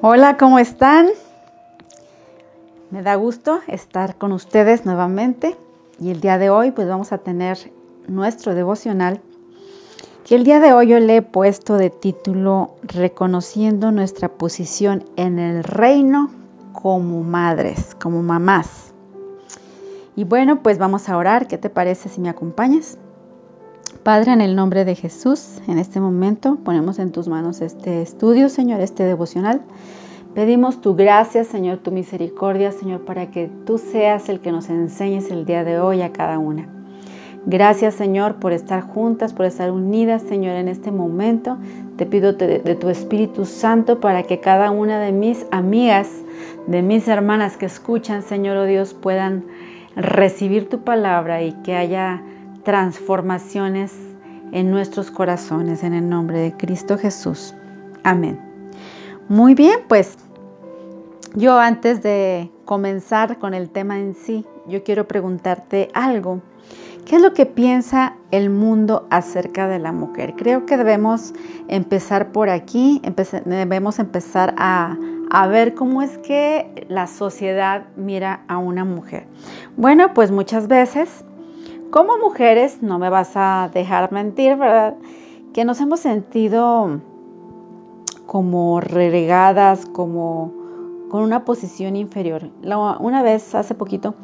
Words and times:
Hola, 0.00 0.36
¿cómo 0.36 0.60
están? 0.60 1.08
Me 2.92 3.02
da 3.02 3.16
gusto 3.16 3.58
estar 3.66 4.14
con 4.14 4.30
ustedes 4.30 4.86
nuevamente 4.86 5.56
y 5.98 6.10
el 6.10 6.20
día 6.20 6.38
de 6.38 6.50
hoy 6.50 6.70
pues 6.70 6.86
vamos 6.86 7.10
a 7.10 7.18
tener 7.18 7.58
nuestro 8.06 8.54
devocional 8.54 9.20
que 10.24 10.36
el 10.36 10.44
día 10.44 10.60
de 10.60 10.72
hoy 10.72 10.86
yo 10.86 11.00
le 11.00 11.16
he 11.16 11.22
puesto 11.22 11.74
de 11.74 11.90
título 11.90 12.76
Reconociendo 12.84 13.90
nuestra 13.90 14.28
posición 14.28 15.02
en 15.16 15.40
el 15.40 15.64
reino 15.64 16.30
como 16.72 17.24
madres, 17.24 17.96
como 18.00 18.22
mamás. 18.22 18.92
Y 20.14 20.22
bueno, 20.22 20.62
pues 20.62 20.78
vamos 20.78 21.08
a 21.08 21.16
orar. 21.16 21.48
¿Qué 21.48 21.58
te 21.58 21.70
parece 21.70 22.08
si 22.08 22.20
me 22.20 22.28
acompañas? 22.28 22.98
Padre, 24.02 24.32
en 24.32 24.40
el 24.40 24.56
nombre 24.56 24.84
de 24.84 24.94
Jesús, 24.94 25.60
en 25.66 25.78
este 25.78 26.00
momento 26.00 26.56
ponemos 26.64 26.98
en 26.98 27.12
tus 27.12 27.28
manos 27.28 27.60
este 27.60 28.00
estudio, 28.00 28.48
Señor, 28.48 28.80
este 28.80 29.02
devocional. 29.02 29.60
Pedimos 30.34 30.80
tu 30.80 30.94
gracia, 30.94 31.44
Señor, 31.44 31.78
tu 31.78 31.90
misericordia, 31.90 32.72
Señor, 32.72 33.04
para 33.04 33.30
que 33.30 33.50
tú 33.66 33.78
seas 33.78 34.28
el 34.28 34.40
que 34.40 34.52
nos 34.52 34.68
enseñes 34.70 35.30
el 35.30 35.44
día 35.44 35.64
de 35.64 35.80
hoy 35.80 36.02
a 36.02 36.12
cada 36.12 36.38
una. 36.38 36.68
Gracias, 37.44 37.94
Señor, 37.94 38.36
por 38.36 38.52
estar 38.52 38.82
juntas, 38.82 39.32
por 39.32 39.46
estar 39.46 39.70
unidas, 39.70 40.22
Señor, 40.22 40.54
en 40.56 40.68
este 40.68 40.90
momento. 40.90 41.58
Te 41.96 42.06
pido 42.06 42.32
de, 42.34 42.60
tu 42.76 42.88
Espíritu 42.88 43.46
Santo 43.46 44.00
para 44.00 44.22
que 44.22 44.40
cada 44.40 44.70
una 44.70 45.00
de 45.00 45.12
mis 45.12 45.44
amigas, 45.50 46.08
de 46.66 46.82
mis 46.82 47.08
hermanas 47.08 47.56
que 47.56 47.66
escuchan, 47.66 48.22
Señor, 48.22 48.56
oh 48.58 48.64
Dios, 48.64 48.94
puedan 48.94 49.44
recibir 49.96 50.68
tu 50.68 50.80
palabra 50.80 51.42
y 51.42 51.52
que 51.62 51.74
haya 51.74 52.22
transformaciones 52.68 53.94
en 54.52 54.70
nuestros 54.70 55.10
corazones 55.10 55.82
en 55.82 55.94
el 55.94 56.06
nombre 56.06 56.38
de 56.38 56.52
Cristo 56.52 56.98
Jesús. 56.98 57.54
Amén. 58.04 58.38
Muy 59.26 59.54
bien, 59.54 59.80
pues 59.88 60.18
yo 61.34 61.58
antes 61.58 62.02
de 62.02 62.50
comenzar 62.66 63.38
con 63.38 63.54
el 63.54 63.70
tema 63.70 63.98
en 63.98 64.14
sí, 64.14 64.44
yo 64.66 64.84
quiero 64.84 65.08
preguntarte 65.08 65.88
algo. 65.94 66.42
¿Qué 67.06 67.16
es 67.16 67.22
lo 67.22 67.32
que 67.32 67.46
piensa 67.46 68.16
el 68.32 68.50
mundo 68.50 69.06
acerca 69.08 69.66
de 69.66 69.78
la 69.78 69.92
mujer? 69.92 70.34
Creo 70.36 70.66
que 70.66 70.76
debemos 70.76 71.32
empezar 71.68 72.32
por 72.32 72.50
aquí, 72.50 73.00
debemos 73.46 73.98
empezar 73.98 74.54
a, 74.58 74.94
a 75.30 75.46
ver 75.46 75.72
cómo 75.72 76.02
es 76.02 76.18
que 76.18 76.86
la 76.90 77.06
sociedad 77.06 77.86
mira 77.96 78.42
a 78.46 78.58
una 78.58 78.84
mujer. 78.84 79.26
Bueno, 79.78 80.12
pues 80.12 80.30
muchas 80.30 80.68
veces 80.68 81.24
como 81.90 82.18
mujeres, 82.18 82.82
no 82.82 82.98
me 82.98 83.10
vas 83.10 83.32
a 83.34 83.70
dejar 83.72 84.12
mentir, 84.12 84.56
¿verdad? 84.56 84.94
Que 85.52 85.64
nos 85.64 85.80
hemos 85.80 86.00
sentido 86.00 87.00
como 88.26 88.80
relegadas, 88.80 89.86
como 89.86 90.52
con 91.08 91.22
una 91.22 91.44
posición 91.44 91.96
inferior. 91.96 92.50
Una 93.00 93.22
vez, 93.22 93.54
hace 93.54 93.74
poquito, 93.74 94.14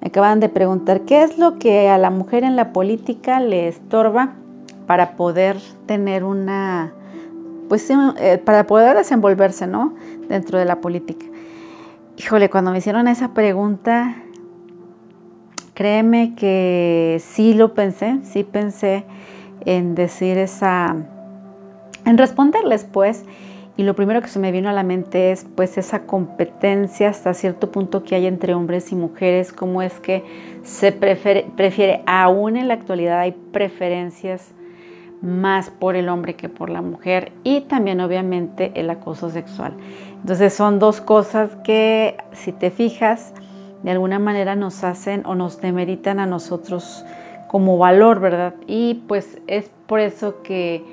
me 0.00 0.08
acaban 0.08 0.40
de 0.40 0.48
preguntar 0.48 1.02
qué 1.02 1.22
es 1.22 1.38
lo 1.38 1.58
que 1.58 1.88
a 1.88 1.98
la 1.98 2.10
mujer 2.10 2.42
en 2.42 2.56
la 2.56 2.72
política 2.72 3.38
le 3.38 3.68
estorba 3.68 4.34
para 4.86 5.16
poder 5.16 5.58
tener 5.86 6.24
una, 6.24 6.92
pues 7.68 7.88
eh, 7.90 8.42
para 8.44 8.66
poder 8.66 8.96
desenvolverse, 8.96 9.68
¿no? 9.68 9.94
Dentro 10.28 10.58
de 10.58 10.64
la 10.64 10.80
política. 10.80 11.26
Híjole, 12.16 12.50
cuando 12.50 12.72
me 12.72 12.78
hicieron 12.78 13.06
esa 13.06 13.32
pregunta, 13.32 14.16
Créeme 15.82 16.36
que 16.36 17.20
sí 17.20 17.54
lo 17.54 17.74
pensé, 17.74 18.20
sí 18.22 18.44
pensé 18.44 19.02
en 19.64 19.96
decir 19.96 20.38
esa, 20.38 20.94
en 22.04 22.18
responderles 22.18 22.84
pues, 22.84 23.24
y 23.76 23.82
lo 23.82 23.96
primero 23.96 24.22
que 24.22 24.28
se 24.28 24.38
me 24.38 24.52
vino 24.52 24.68
a 24.68 24.72
la 24.72 24.84
mente 24.84 25.32
es 25.32 25.44
pues 25.56 25.78
esa 25.78 26.06
competencia 26.06 27.08
hasta 27.08 27.34
cierto 27.34 27.72
punto 27.72 28.04
que 28.04 28.14
hay 28.14 28.26
entre 28.26 28.54
hombres 28.54 28.92
y 28.92 28.94
mujeres, 28.94 29.52
cómo 29.52 29.82
es 29.82 29.92
que 29.94 30.22
se 30.62 30.92
prefiere, 30.92 31.50
prefiere 31.56 32.04
aún 32.06 32.56
en 32.56 32.68
la 32.68 32.74
actualidad 32.74 33.18
hay 33.18 33.32
preferencias 33.32 34.54
más 35.20 35.68
por 35.68 35.96
el 35.96 36.08
hombre 36.08 36.36
que 36.36 36.48
por 36.48 36.70
la 36.70 36.80
mujer 36.80 37.32
y 37.42 37.62
también 37.62 38.00
obviamente 38.00 38.70
el 38.76 38.88
acoso 38.88 39.30
sexual. 39.30 39.76
Entonces 40.20 40.54
son 40.54 40.78
dos 40.78 41.00
cosas 41.00 41.50
que 41.64 42.18
si 42.30 42.52
te 42.52 42.70
fijas, 42.70 43.34
de 43.82 43.90
alguna 43.90 44.18
manera 44.18 44.54
nos 44.56 44.84
hacen 44.84 45.24
o 45.26 45.34
nos 45.34 45.60
demeritan 45.60 46.20
a 46.20 46.26
nosotros 46.26 47.04
como 47.48 47.78
valor, 47.78 48.20
¿verdad? 48.20 48.54
Y 48.66 49.02
pues 49.06 49.38
es 49.46 49.70
por 49.86 50.00
eso 50.00 50.42
que 50.42 50.84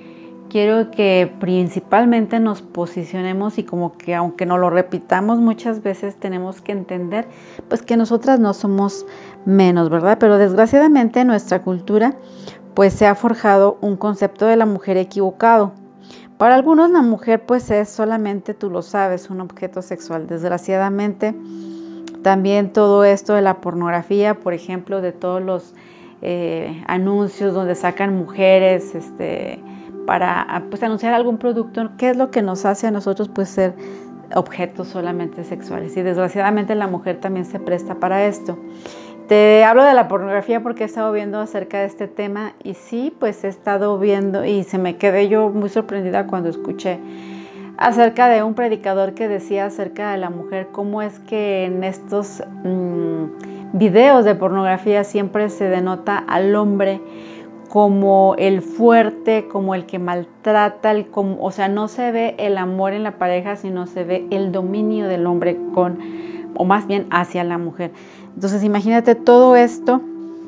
quiero 0.50 0.92
que 0.92 1.32
principalmente 1.40 2.40
nos 2.40 2.62
posicionemos 2.62 3.58
y 3.60 3.64
como 3.64 3.98
que 3.98 4.16
aunque 4.16 4.46
no 4.46 4.58
lo 4.58 4.70
repitamos 4.70 5.40
muchas 5.40 5.84
veces 5.84 6.16
tenemos 6.16 6.62
que 6.62 6.72
entender 6.72 7.28
pues 7.70 7.82
que 7.82 7.96
nosotras 7.96 8.40
no 8.40 8.54
somos 8.54 9.06
menos, 9.46 9.90
¿verdad? 9.90 10.18
Pero 10.20 10.38
desgraciadamente 10.38 11.22
en 11.22 11.28
nuestra 11.28 11.62
cultura 11.62 12.16
pues 12.74 12.94
se 12.94 13.08
ha 13.08 13.16
forjado 13.16 13.78
un 13.82 13.96
concepto 13.96 14.46
de 14.48 14.56
la 14.56 14.66
mujer 14.66 14.98
equivocado. 14.98 15.74
Para 16.38 16.56
algunos 16.56 16.90
la 16.90 17.02
mujer 17.02 17.46
pues 17.46 17.70
es 17.70 17.90
solamente, 17.90 18.54
tú 18.54 18.70
lo 18.70 18.82
sabes, 18.82 19.30
un 19.30 19.42
objeto 19.42 19.82
sexual. 19.82 20.28
Desgraciadamente 20.28 21.36
también 22.22 22.74
todo 22.74 23.04
esto 23.04 23.34
de 23.34 23.42
la 23.42 23.62
pornografía, 23.62 24.36
por 24.36 24.54
ejemplo, 24.54 25.02
de 25.02 25.12
todos 25.12 25.42
los 25.42 25.74
eh, 26.22 26.84
anuncios 26.88 27.54
donde 27.54 27.76
sacan 27.76 28.18
mujeres 28.18 28.94
este, 28.94 29.60
para 30.06 30.64
pues, 30.70 30.84
anunciar 30.84 31.14
algún 31.14 31.38
producto, 31.38 31.92
¿qué 31.98 32.10
es 32.10 32.18
lo 32.18 32.32
que 32.32 32.42
nos 32.42 32.66
hace 32.66 32.88
a 32.88 32.92
nosotros 32.92 33.30
pues, 33.30 33.50
ser 33.50 33.74
objetos 34.36 34.88
solamente 34.88 35.44
sexuales? 35.44 35.96
Y 35.96 36.02
desgraciadamente 36.02 36.76
la 36.76 36.88
mujer 36.88 37.20
también 37.20 37.46
se 37.46 37.60
presta 37.60 37.96
para 37.96 38.26
esto. 38.26 38.58
Te 39.28 39.64
hablo 39.64 39.84
de 39.84 39.94
la 39.94 40.08
pornografía 40.08 40.64
porque 40.64 40.84
he 40.84 40.86
estado 40.88 41.12
viendo 41.12 41.40
acerca 41.40 41.82
de 41.82 41.86
este 41.86 42.08
tema 42.08 42.54
y 42.64 42.74
sí, 42.74 43.16
pues 43.20 43.44
he 43.44 43.48
estado 43.48 44.00
viendo 44.00 44.44
y 44.44 44.64
se 44.64 44.80
me 44.80 44.98
quedé 44.98 45.30
yo 45.30 45.50
muy 45.50 45.70
sorprendida 45.70 46.26
cuando 46.26 46.50
escuché 46.50 47.00
acerca 47.80 48.28
de 48.28 48.44
un 48.44 48.56
predicador 48.56 49.14
que 49.14 49.30
decía 49.30 49.66
acerca 49.66 50.12
de 50.12 50.18
la 50.18 50.30
mujer, 50.30 50.68
cómo 50.74 51.02
es 51.02 51.18
que 51.20 51.64
en 51.64 51.86
estos 51.86 52.44
mm, 52.66 53.78
videos 53.78 54.26
de 54.26 54.36
pornografía 54.36 55.06
siempre 55.06 55.50
se 55.50 55.70
denota 55.70 56.18
al 56.18 56.54
hombre 56.56 57.02
como 57.70 58.36
el 58.38 58.62
fuerte, 58.62 59.48
como 59.48 59.76
el 59.76 59.86
que 59.86 59.98
maltrata, 59.98 60.92
el, 60.92 61.08
como, 61.08 61.42
o 61.42 61.52
sea, 61.52 61.70
no 61.70 61.88
se 61.88 62.12
ve 62.12 62.36
el 62.38 62.58
amor 62.58 62.92
en 62.92 63.04
la 63.04 63.18
pareja, 63.18 63.56
sino 63.56 63.88
se 63.88 64.04
ve 64.04 64.28
el 64.30 64.52
dominio 64.52 65.08
del 65.08 65.26
hombre 65.26 65.58
con, 65.74 66.00
o 66.56 66.66
más 66.66 66.86
bien 66.86 67.08
hacia 67.12 67.46
la 67.46 67.58
mujer. 67.58 67.92
Entonces 68.36 68.62
imagínate 68.66 69.16
todo 69.16 69.56
esto 69.56 70.02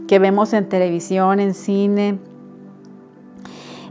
que 0.08 0.20
vemos 0.20 0.52
en 0.52 0.68
televisión, 0.68 1.40
en 1.40 1.54
cine, 1.54 2.18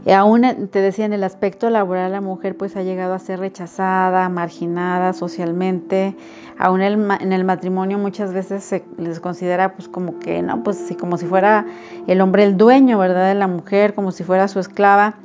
y 0.05 0.11
aún 0.11 0.43
eh, 0.45 0.55
te 0.71 0.79
decía 0.79 1.05
en 1.05 1.13
el 1.13 1.23
aspecto 1.23 1.69
laboral 1.69 2.11
la 2.11 2.21
mujer 2.21 2.57
pues 2.57 2.75
ha 2.75 2.81
llegado 2.81 3.13
a 3.13 3.19
ser 3.19 3.39
rechazada, 3.39 4.27
marginada 4.29 5.13
socialmente. 5.13 6.15
Aún 6.57 6.81
en 6.81 7.33
el 7.33 7.43
matrimonio 7.43 7.97
muchas 7.97 8.33
veces 8.33 8.63
se 8.63 8.83
les 8.97 9.19
considera 9.19 9.75
pues 9.75 9.87
como 9.87 10.19
que 10.19 10.41
no, 10.41 10.63
pues 10.63 10.95
como 10.99 11.17
si 11.17 11.25
fuera 11.25 11.65
el 12.07 12.21
hombre 12.21 12.43
el 12.43 12.57
dueño, 12.57 12.97
¿verdad? 12.97 13.29
De 13.29 13.35
la 13.35 13.47
mujer, 13.47 13.93
como 13.93 14.11
si 14.11 14.23
fuera 14.23 14.47
su 14.47 14.59
esclava. 14.59 15.15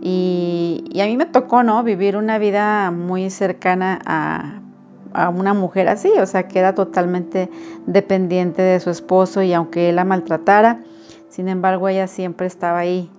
Y, 0.00 0.84
y 0.90 1.00
a 1.00 1.06
mí 1.06 1.16
me 1.16 1.26
tocó, 1.26 1.62
¿no? 1.62 1.82
Vivir 1.82 2.16
una 2.16 2.38
vida 2.38 2.90
muy 2.90 3.30
cercana 3.30 3.98
a, 4.04 4.60
a 5.12 5.28
una 5.30 5.54
mujer 5.54 5.88
así, 5.88 6.10
o 6.20 6.26
sea, 6.26 6.48
que 6.48 6.58
era 6.58 6.74
totalmente 6.74 7.50
dependiente 7.86 8.62
de 8.62 8.78
su 8.80 8.90
esposo 8.90 9.42
y 9.42 9.52
aunque 9.52 9.88
él 9.88 9.96
la 9.96 10.04
maltratara, 10.04 10.80
sin 11.28 11.48
embargo 11.48 11.88
ella 11.88 12.06
siempre 12.06 12.46
estaba 12.46 12.78
ahí 12.78 13.10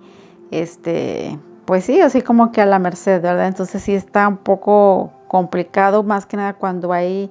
este, 0.50 1.38
pues 1.64 1.84
sí, 1.84 2.00
así 2.00 2.22
como 2.22 2.52
que 2.52 2.60
a 2.60 2.66
la 2.66 2.78
merced, 2.78 3.22
¿verdad? 3.22 3.46
Entonces 3.46 3.82
sí 3.82 3.94
está 3.94 4.26
un 4.28 4.38
poco 4.38 5.12
complicado, 5.28 6.02
más 6.02 6.26
que 6.26 6.36
nada 6.36 6.54
cuando 6.54 6.92
hay 6.92 7.30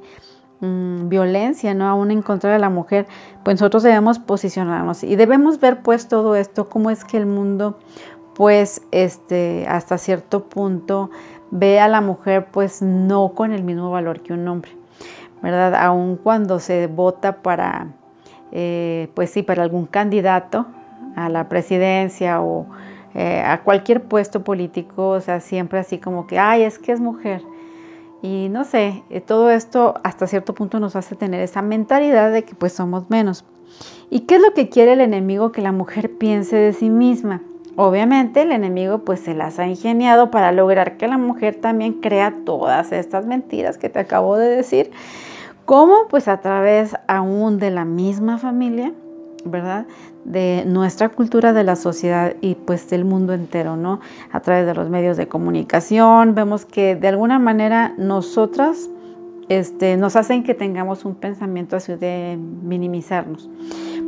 mm, 0.61 1.09
violencia, 1.09 1.73
¿no? 1.73 1.87
Aún 1.87 2.11
en 2.11 2.21
contra 2.21 2.51
de 2.51 2.59
la 2.59 2.69
mujer, 2.69 3.07
pues 3.43 3.59
nosotros 3.59 3.83
debemos 3.83 4.19
posicionarnos 4.19 5.03
y 5.03 5.15
debemos 5.15 5.59
ver 5.59 5.81
pues 5.81 6.07
todo 6.07 6.35
esto, 6.35 6.69
cómo 6.69 6.89
es 6.89 7.03
que 7.03 7.17
el 7.17 7.25
mundo, 7.25 7.77
pues, 8.35 8.81
este, 8.91 9.65
hasta 9.67 9.97
cierto 9.97 10.45
punto 10.45 11.09
ve 11.51 11.79
a 11.79 11.87
la 11.87 12.01
mujer 12.01 12.47
pues 12.51 12.81
no 12.81 13.33
con 13.33 13.51
el 13.51 13.63
mismo 13.63 13.91
valor 13.91 14.21
que 14.21 14.33
un 14.33 14.47
hombre, 14.47 14.71
¿verdad? 15.41 15.75
Aun 15.75 16.15
cuando 16.15 16.59
se 16.59 16.87
vota 16.87 17.41
para, 17.41 17.87
eh, 18.51 19.09
pues 19.15 19.31
sí, 19.31 19.43
para 19.43 19.63
algún 19.63 19.85
candidato 19.85 20.67
a 21.15 21.29
la 21.29 21.49
presidencia 21.49 22.41
o 22.41 22.67
eh, 23.15 23.41
a 23.41 23.63
cualquier 23.63 24.03
puesto 24.03 24.43
político, 24.43 25.09
o 25.09 25.21
sea, 25.21 25.39
siempre 25.39 25.79
así 25.79 25.97
como 25.97 26.27
que, 26.27 26.39
ay, 26.39 26.63
es 26.63 26.79
que 26.79 26.91
es 26.91 26.99
mujer. 26.99 27.41
Y 28.21 28.49
no 28.49 28.65
sé, 28.65 29.03
eh, 29.09 29.21
todo 29.21 29.49
esto 29.49 29.95
hasta 30.03 30.27
cierto 30.27 30.53
punto 30.53 30.79
nos 30.79 30.95
hace 30.95 31.15
tener 31.15 31.41
esa 31.41 31.61
mentalidad 31.61 32.31
de 32.31 32.43
que 32.43 32.53
pues 32.53 32.73
somos 32.73 33.09
menos. 33.09 33.45
¿Y 34.09 34.21
qué 34.21 34.35
es 34.35 34.41
lo 34.41 34.53
que 34.53 34.69
quiere 34.69 34.93
el 34.93 35.01
enemigo? 35.01 35.51
Que 35.51 35.61
la 35.61 35.71
mujer 35.71 36.17
piense 36.17 36.55
de 36.55 36.73
sí 36.73 36.89
misma. 36.89 37.41
Obviamente 37.75 38.41
el 38.41 38.51
enemigo 38.51 38.99
pues 38.99 39.21
se 39.21 39.33
las 39.33 39.57
ha 39.57 39.67
ingeniado 39.67 40.31
para 40.31 40.51
lograr 40.51 40.97
que 40.97 41.07
la 41.07 41.17
mujer 41.17 41.55
también 41.55 41.93
crea 42.01 42.35
todas 42.43 42.91
estas 42.91 43.25
mentiras 43.25 43.77
que 43.77 43.87
te 43.87 43.99
acabo 43.99 44.35
de 44.35 44.49
decir. 44.49 44.91
¿Cómo? 45.63 46.07
Pues 46.09 46.27
a 46.27 46.41
través 46.41 46.95
aún 47.07 47.57
de 47.57 47.69
la 47.69 47.85
misma 47.85 48.37
familia, 48.37 48.91
¿verdad? 49.45 49.85
De 50.25 50.63
nuestra 50.67 51.09
cultura, 51.09 51.53
de 51.53 51.63
la 51.63 51.75
sociedad 51.75 52.35
y 52.41 52.55
pues 52.55 52.89
del 52.89 53.05
mundo 53.05 53.33
entero, 53.33 53.77
¿no? 53.77 53.99
A 54.31 54.41
través 54.41 54.65
de 54.65 54.75
los 54.75 54.89
medios 54.89 55.17
de 55.17 55.27
comunicación, 55.27 56.35
vemos 56.35 56.65
que 56.65 56.95
de 56.95 57.07
alguna 57.07 57.39
manera 57.39 57.93
nosotras 57.97 58.89
este, 59.49 59.97
nos 59.97 60.15
hacen 60.15 60.43
que 60.43 60.53
tengamos 60.53 61.05
un 61.05 61.15
pensamiento 61.15 61.75
así 61.75 61.95
de 61.95 62.37
minimizarnos. 62.37 63.49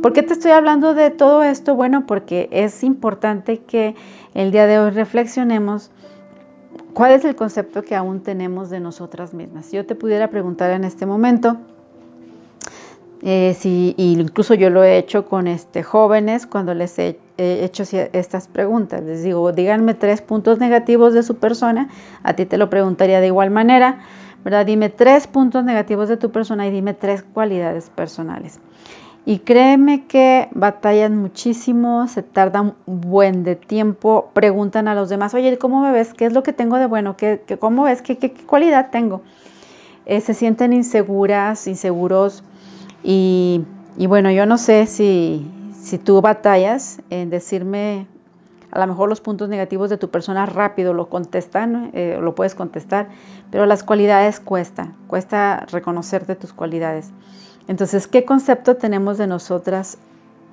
¿Por 0.00 0.12
qué 0.12 0.22
te 0.22 0.32
estoy 0.32 0.52
hablando 0.52 0.94
de 0.94 1.10
todo 1.10 1.42
esto? 1.42 1.74
Bueno, 1.74 2.06
porque 2.06 2.48
es 2.52 2.82
importante 2.84 3.58
que 3.58 3.94
el 4.34 4.52
día 4.52 4.66
de 4.66 4.78
hoy 4.78 4.90
reflexionemos 4.90 5.90
cuál 6.94 7.12
es 7.12 7.24
el 7.24 7.34
concepto 7.34 7.82
que 7.82 7.96
aún 7.96 8.20
tenemos 8.20 8.70
de 8.70 8.80
nosotras 8.80 9.34
mismas. 9.34 9.66
Si 9.66 9.76
yo 9.76 9.84
te 9.84 9.94
pudiera 9.94 10.30
preguntar 10.30 10.70
en 10.70 10.84
este 10.84 11.06
momento, 11.06 11.58
eh, 13.24 13.54
si, 13.56 13.94
incluso 13.96 14.54
yo 14.54 14.68
lo 14.68 14.82
he 14.82 14.98
hecho 14.98 15.26
con 15.26 15.46
este, 15.46 15.84
jóvenes 15.84 16.48
cuando 16.48 16.74
les 16.74 16.98
he, 16.98 17.18
hecho 17.38 17.84
estas 18.12 18.48
preguntas. 18.48 19.02
Les 19.02 19.22
digo, 19.22 19.52
díganme 19.52 19.94
tres 19.94 20.20
puntos 20.22 20.58
negativos 20.58 21.14
de 21.14 21.22
su 21.22 21.36
persona. 21.36 21.88
A 22.24 22.34
ti 22.34 22.46
te 22.46 22.58
lo 22.58 22.68
preguntaría 22.68 23.20
de 23.20 23.28
igual 23.28 23.50
manera, 23.50 24.00
¿verdad? 24.44 24.66
Dime 24.66 24.90
tres 24.90 25.26
puntos 25.28 25.64
negativos 25.64 26.08
de 26.08 26.16
tu 26.16 26.30
persona 26.30 26.66
y 26.66 26.70
dime 26.70 26.94
tres 26.94 27.22
cualidades 27.22 27.90
personales. 27.90 28.60
Y 29.24 29.38
créeme 29.38 30.06
que 30.06 30.48
batallan 30.50 31.16
muchísimo, 31.16 32.08
se 32.08 32.24
tardan 32.24 32.74
buen 32.86 33.44
de 33.44 33.54
tiempo, 33.54 34.30
preguntan 34.32 34.88
a 34.88 34.96
los 34.96 35.08
demás, 35.08 35.32
oye, 35.34 35.58
¿cómo 35.58 35.80
me 35.80 35.92
ves? 35.92 36.12
¿Qué 36.12 36.26
es 36.26 36.32
lo 36.32 36.42
que 36.42 36.52
tengo 36.52 36.76
de 36.76 36.86
bueno? 36.86 37.16
¿Qué, 37.16 37.40
cómo 37.60 37.84
ves? 37.84 38.02
¿Qué, 38.02 38.18
qué, 38.18 38.32
cualidad 38.32 38.90
tengo? 38.90 39.22
Eh, 40.06 40.20
se 40.20 40.34
sienten 40.34 40.72
inseguras, 40.72 41.68
inseguros 41.68 42.42
y, 43.02 43.64
bueno, 44.06 44.30
yo 44.30 44.46
no 44.46 44.58
sé 44.58 44.86
si, 44.86 45.50
si 45.80 45.98
tú 45.98 46.20
batallas 46.20 47.00
en 47.10 47.30
decirme 47.30 48.06
a 48.70 48.80
lo 48.80 48.86
mejor 48.86 49.10
los 49.10 49.20
puntos 49.20 49.50
negativos 49.50 49.90
de 49.90 49.98
tu 49.98 50.08
persona 50.08 50.46
rápido 50.46 50.94
lo 50.94 51.10
contestan, 51.10 51.90
eh, 51.92 52.18
lo 52.20 52.34
puedes 52.34 52.54
contestar, 52.54 53.08
pero 53.50 53.66
las 53.66 53.82
cualidades 53.82 54.40
cuesta, 54.40 54.94
cuesta 55.08 55.66
reconocerte 55.70 56.36
tus 56.36 56.54
cualidades. 56.54 57.10
Entonces, 57.68 58.06
¿qué 58.06 58.24
concepto 58.24 58.76
tenemos 58.76 59.18
de 59.18 59.26
nosotras? 59.26 59.98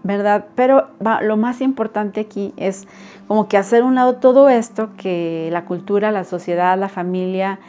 ¿Verdad? 0.04 0.46
Pero 0.56 0.88
lo 1.22 1.38
más 1.38 1.62
importante 1.62 2.22
aquí 2.22 2.54
es 2.58 2.88
como 3.28 3.48
que 3.48 3.58
hacer 3.58 3.84
un 3.84 3.96
lado 3.96 4.16
todo 4.16 4.50
esto 4.50 4.92
que 4.98 5.50
la 5.52 5.66
cultura, 5.66 6.12
la 6.12 6.24
sociedad, 6.24 6.78
la 6.78 6.90
familia, 6.90 7.60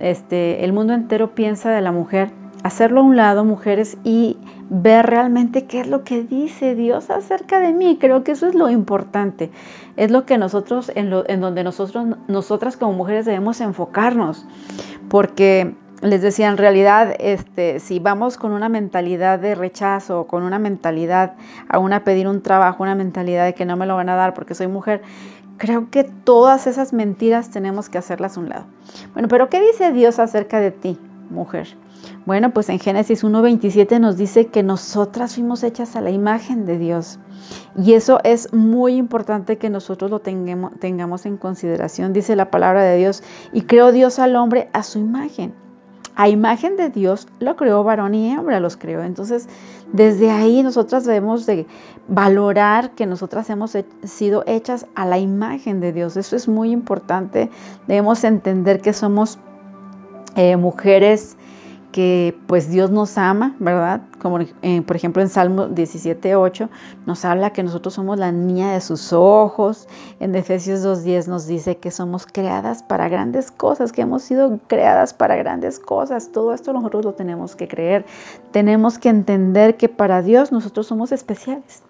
este, 0.00 0.64
el 0.64 0.72
mundo 0.72 0.92
entero 0.92 1.34
piensa 1.34 1.70
de 1.70 1.80
la 1.80 1.92
mujer 1.92 2.30
hacerlo 2.64 3.02
a 3.02 3.04
un 3.04 3.16
lado, 3.16 3.44
mujeres, 3.44 3.98
y 4.04 4.38
ver 4.70 5.06
realmente 5.06 5.66
qué 5.66 5.80
es 5.80 5.86
lo 5.86 6.02
que 6.02 6.24
dice 6.24 6.74
Dios 6.74 7.10
acerca 7.10 7.60
de 7.60 7.72
mí. 7.72 7.98
Creo 8.00 8.24
que 8.24 8.32
eso 8.32 8.48
es 8.48 8.54
lo 8.54 8.70
importante. 8.70 9.50
Es 9.96 10.10
lo 10.10 10.24
que 10.24 10.38
nosotros, 10.38 10.90
en, 10.94 11.12
en 11.28 11.40
donde 11.40 11.62
nosotros, 11.62 12.16
nosotras 12.26 12.78
como 12.78 12.94
mujeres 12.94 13.26
debemos 13.26 13.60
enfocarnos. 13.60 14.46
Porque 15.10 15.76
les 16.00 16.22
decía, 16.22 16.48
en 16.48 16.56
realidad, 16.56 17.14
este, 17.18 17.80
si 17.80 17.98
vamos 17.98 18.38
con 18.38 18.52
una 18.52 18.70
mentalidad 18.70 19.38
de 19.38 19.54
rechazo, 19.54 20.26
con 20.26 20.42
una 20.42 20.58
mentalidad 20.58 21.34
aún 21.68 21.92
a 21.92 22.02
pedir 22.02 22.26
un 22.26 22.40
trabajo, 22.42 22.82
una 22.82 22.94
mentalidad 22.94 23.44
de 23.44 23.52
que 23.52 23.66
no 23.66 23.76
me 23.76 23.84
lo 23.84 23.96
van 23.96 24.08
a 24.08 24.16
dar 24.16 24.32
porque 24.32 24.54
soy 24.54 24.68
mujer, 24.68 25.02
creo 25.58 25.90
que 25.90 26.04
todas 26.04 26.66
esas 26.66 26.94
mentiras 26.94 27.50
tenemos 27.50 27.90
que 27.90 27.98
hacerlas 27.98 28.38
a 28.38 28.40
un 28.40 28.48
lado. 28.48 28.64
Bueno, 29.12 29.28
pero 29.28 29.50
¿qué 29.50 29.60
dice 29.60 29.92
Dios 29.92 30.18
acerca 30.18 30.60
de 30.60 30.70
ti, 30.70 30.98
mujer? 31.28 31.76
Bueno, 32.26 32.52
pues 32.52 32.68
en 32.68 32.78
Génesis 32.78 33.22
1.27 33.22 34.00
nos 34.00 34.16
dice 34.16 34.46
que 34.46 34.62
nosotras 34.62 35.34
fuimos 35.34 35.62
hechas 35.62 35.96
a 35.96 36.00
la 36.00 36.10
imagen 36.10 36.64
de 36.64 36.78
Dios. 36.78 37.18
Y 37.76 37.92
eso 37.92 38.20
es 38.24 38.52
muy 38.52 38.94
importante 38.94 39.58
que 39.58 39.70
nosotros 39.70 40.10
lo 40.10 40.20
tengamos, 40.20 41.26
en 41.26 41.36
consideración. 41.36 42.12
Dice 42.12 42.36
la 42.36 42.50
palabra 42.50 42.82
de 42.82 42.96
Dios, 42.96 43.22
y 43.52 43.62
creó 43.62 43.92
Dios 43.92 44.18
al 44.18 44.36
hombre 44.36 44.70
a 44.72 44.82
su 44.82 44.98
imagen. 44.98 45.54
A 46.16 46.28
imagen 46.28 46.76
de 46.76 46.90
Dios 46.90 47.26
lo 47.40 47.56
creó 47.56 47.82
varón 47.82 48.14
y 48.14 48.30
hembra 48.30 48.60
los 48.60 48.76
creó. 48.76 49.02
Entonces, 49.02 49.48
desde 49.92 50.30
ahí 50.30 50.62
nosotras 50.62 51.04
debemos 51.04 51.44
de 51.44 51.66
valorar 52.06 52.92
que 52.92 53.04
nosotras 53.04 53.50
hemos 53.50 53.76
sido 54.04 54.44
hechas 54.46 54.86
a 54.94 55.06
la 55.06 55.18
imagen 55.18 55.80
de 55.80 55.92
Dios. 55.92 56.16
Eso 56.16 56.36
es 56.36 56.46
muy 56.46 56.70
importante. 56.70 57.50
Debemos 57.88 58.22
entender 58.22 58.80
que 58.80 58.92
somos 58.92 59.40
eh, 60.36 60.56
mujeres 60.56 61.36
que 61.94 62.36
pues 62.48 62.68
Dios 62.70 62.90
nos 62.90 63.16
ama, 63.18 63.54
¿verdad? 63.60 64.00
Como 64.20 64.40
eh, 64.40 64.82
por 64.82 64.96
ejemplo 64.96 65.22
en 65.22 65.28
Salmo 65.28 65.68
17.8 65.68 66.68
nos 67.06 67.24
habla 67.24 67.50
que 67.50 67.62
nosotros 67.62 67.94
somos 67.94 68.18
la 68.18 68.32
niña 68.32 68.72
de 68.72 68.80
sus 68.80 69.12
ojos. 69.12 69.86
En 70.18 70.34
Efesios 70.34 70.84
2.10 70.84 71.28
nos 71.28 71.46
dice 71.46 71.76
que 71.76 71.92
somos 71.92 72.26
creadas 72.26 72.82
para 72.82 73.08
grandes 73.08 73.52
cosas, 73.52 73.92
que 73.92 74.02
hemos 74.02 74.24
sido 74.24 74.58
creadas 74.66 75.14
para 75.14 75.36
grandes 75.36 75.78
cosas. 75.78 76.32
Todo 76.32 76.52
esto 76.52 76.72
nosotros 76.72 77.04
lo 77.04 77.12
tenemos 77.12 77.54
que 77.54 77.68
creer. 77.68 78.04
Tenemos 78.50 78.98
que 78.98 79.10
entender 79.10 79.76
que 79.76 79.88
para 79.88 80.20
Dios 80.20 80.50
nosotros 80.50 80.88
somos 80.88 81.12
especiales. 81.12 81.84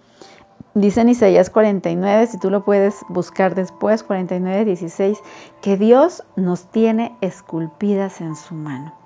Dice 0.74 1.00
en 1.00 1.08
Isaías 1.08 1.48
49, 1.48 2.26
si 2.26 2.38
tú 2.38 2.50
lo 2.50 2.62
puedes 2.62 2.96
buscar 3.08 3.54
después, 3.54 4.06
49.16, 4.06 5.16
que 5.62 5.78
Dios 5.78 6.24
nos 6.36 6.70
tiene 6.70 7.16
esculpidas 7.22 8.20
en 8.20 8.36
su 8.36 8.54
mano. 8.54 9.03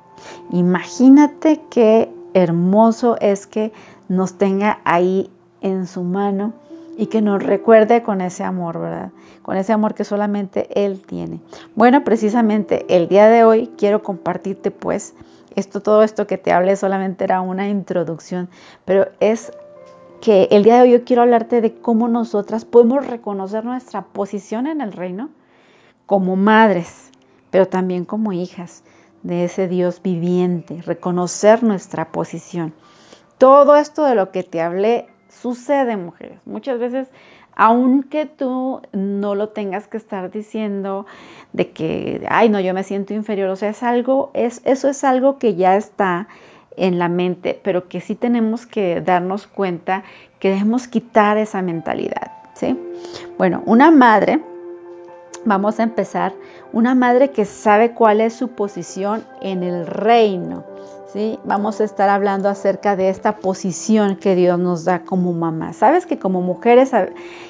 Imagínate 0.50 1.60
qué 1.70 2.10
hermoso 2.34 3.16
es 3.20 3.46
que 3.46 3.72
nos 4.08 4.38
tenga 4.38 4.80
ahí 4.84 5.30
en 5.60 5.86
su 5.86 6.02
mano 6.02 6.52
y 6.96 7.06
que 7.06 7.22
nos 7.22 7.42
recuerde 7.42 8.02
con 8.02 8.20
ese 8.20 8.42
amor, 8.42 8.80
¿verdad? 8.80 9.10
Con 9.42 9.56
ese 9.56 9.72
amor 9.72 9.94
que 9.94 10.04
solamente 10.04 10.68
Él 10.84 11.00
tiene. 11.00 11.40
Bueno, 11.74 12.02
precisamente 12.04 12.86
el 12.88 13.08
día 13.08 13.28
de 13.28 13.44
hoy 13.44 13.70
quiero 13.78 14.02
compartirte 14.02 14.70
pues 14.70 15.14
esto, 15.54 15.80
todo 15.80 16.02
esto 16.02 16.26
que 16.26 16.38
te 16.38 16.52
hablé 16.52 16.76
solamente 16.76 17.24
era 17.24 17.40
una 17.40 17.68
introducción, 17.68 18.48
pero 18.84 19.08
es 19.20 19.52
que 20.20 20.48
el 20.50 20.64
día 20.64 20.76
de 20.76 20.82
hoy 20.82 20.90
yo 20.92 21.04
quiero 21.04 21.22
hablarte 21.22 21.60
de 21.60 21.74
cómo 21.74 22.08
nosotras 22.08 22.64
podemos 22.64 23.06
reconocer 23.06 23.64
nuestra 23.64 24.02
posición 24.02 24.66
en 24.66 24.80
el 24.80 24.92
reino 24.92 25.30
como 26.06 26.36
madres, 26.36 27.10
pero 27.50 27.68
también 27.68 28.04
como 28.04 28.32
hijas 28.32 28.82
de 29.22 29.44
ese 29.44 29.68
Dios 29.68 30.02
viviente, 30.02 30.82
reconocer 30.82 31.62
nuestra 31.62 32.12
posición. 32.12 32.72
Todo 33.38 33.76
esto 33.76 34.04
de 34.04 34.14
lo 34.14 34.30
que 34.30 34.42
te 34.42 34.60
hablé 34.60 35.06
sucede, 35.28 35.96
mujeres. 35.96 36.40
Muchas 36.44 36.78
veces, 36.78 37.08
aunque 37.54 38.26
tú 38.26 38.82
no 38.92 39.34
lo 39.34 39.50
tengas 39.50 39.86
que 39.88 39.96
estar 39.96 40.30
diciendo 40.30 41.06
de 41.52 41.70
que, 41.70 42.26
ay, 42.28 42.48
no, 42.48 42.60
yo 42.60 42.74
me 42.74 42.82
siento 42.82 43.14
inferior, 43.14 43.48
o 43.50 43.56
sea, 43.56 43.70
es 43.70 43.82
algo, 43.82 44.30
es, 44.34 44.60
eso 44.64 44.88
es 44.88 45.04
algo 45.04 45.38
que 45.38 45.54
ya 45.54 45.76
está 45.76 46.28
en 46.76 46.98
la 46.98 47.08
mente, 47.08 47.60
pero 47.62 47.88
que 47.88 48.00
sí 48.00 48.14
tenemos 48.14 48.66
que 48.66 49.00
darnos 49.00 49.46
cuenta 49.46 50.04
que 50.38 50.50
debemos 50.50 50.86
quitar 50.86 51.36
esa 51.38 51.60
mentalidad, 51.62 52.32
¿sí? 52.54 52.78
Bueno, 53.36 53.62
una 53.66 53.90
madre 53.90 54.40
Vamos 55.44 55.78
a 55.80 55.82
empezar. 55.82 56.34
Una 56.72 56.94
madre 56.94 57.30
que 57.30 57.44
sabe 57.44 57.92
cuál 57.92 58.20
es 58.20 58.34
su 58.34 58.48
posición 58.48 59.24
en 59.40 59.62
el 59.62 59.86
reino. 59.86 60.64
¿sí? 61.12 61.38
Vamos 61.44 61.80
a 61.80 61.84
estar 61.84 62.08
hablando 62.08 62.48
acerca 62.48 62.94
de 62.94 63.08
esta 63.08 63.36
posición 63.36 64.16
que 64.16 64.34
Dios 64.34 64.58
nos 64.58 64.84
da 64.84 65.00
como 65.00 65.32
mamá. 65.32 65.72
Sabes 65.72 66.06
que 66.06 66.18
como 66.18 66.42
mujeres, 66.42 66.92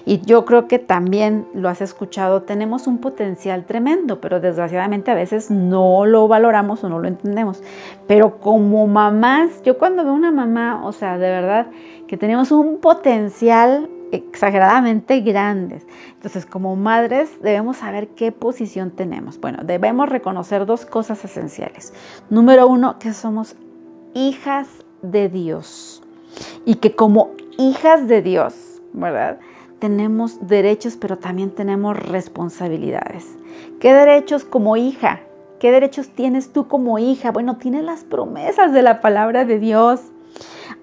y 0.06 0.20
yo 0.20 0.44
creo 0.44 0.68
que 0.68 0.78
también 0.78 1.46
lo 1.52 1.68
has 1.68 1.80
escuchado, 1.80 2.42
tenemos 2.42 2.86
un 2.86 2.98
potencial 2.98 3.64
tremendo, 3.64 4.20
pero 4.20 4.40
desgraciadamente 4.40 5.10
a 5.10 5.14
veces 5.14 5.50
no 5.50 6.06
lo 6.06 6.28
valoramos 6.28 6.84
o 6.84 6.88
no 6.88 6.98
lo 6.98 7.08
entendemos. 7.08 7.62
Pero 8.06 8.38
como 8.38 8.86
mamás, 8.86 9.62
yo 9.64 9.78
cuando 9.78 10.04
veo 10.04 10.12
una 10.12 10.30
mamá, 10.30 10.86
o 10.86 10.92
sea, 10.92 11.18
de 11.18 11.28
verdad 11.28 11.66
que 12.06 12.16
tenemos 12.16 12.52
un 12.52 12.78
potencial 12.78 13.88
exageradamente 14.12 15.20
grandes. 15.20 15.86
Entonces, 16.14 16.46
como 16.46 16.76
madres 16.76 17.30
debemos 17.42 17.78
saber 17.78 18.08
qué 18.08 18.32
posición 18.32 18.90
tenemos. 18.90 19.40
Bueno, 19.40 19.60
debemos 19.64 20.08
reconocer 20.08 20.66
dos 20.66 20.86
cosas 20.86 21.24
esenciales. 21.24 21.92
Número 22.30 22.66
uno, 22.66 22.98
que 22.98 23.12
somos 23.12 23.56
hijas 24.14 24.68
de 25.02 25.28
Dios 25.28 26.02
y 26.64 26.76
que 26.76 26.94
como 26.94 27.30
hijas 27.56 28.08
de 28.08 28.22
Dios, 28.22 28.54
¿verdad? 28.92 29.38
Tenemos 29.78 30.46
derechos, 30.46 30.96
pero 30.96 31.18
también 31.18 31.50
tenemos 31.50 31.96
responsabilidades. 31.96 33.26
¿Qué 33.80 33.92
derechos 33.92 34.44
como 34.44 34.76
hija? 34.76 35.20
¿Qué 35.60 35.70
derechos 35.70 36.08
tienes 36.10 36.52
tú 36.52 36.68
como 36.68 36.98
hija? 36.98 37.30
Bueno, 37.30 37.56
tienes 37.58 37.84
las 37.84 38.04
promesas 38.04 38.72
de 38.72 38.82
la 38.82 39.00
palabra 39.00 39.44
de 39.44 39.58
Dios 39.58 40.00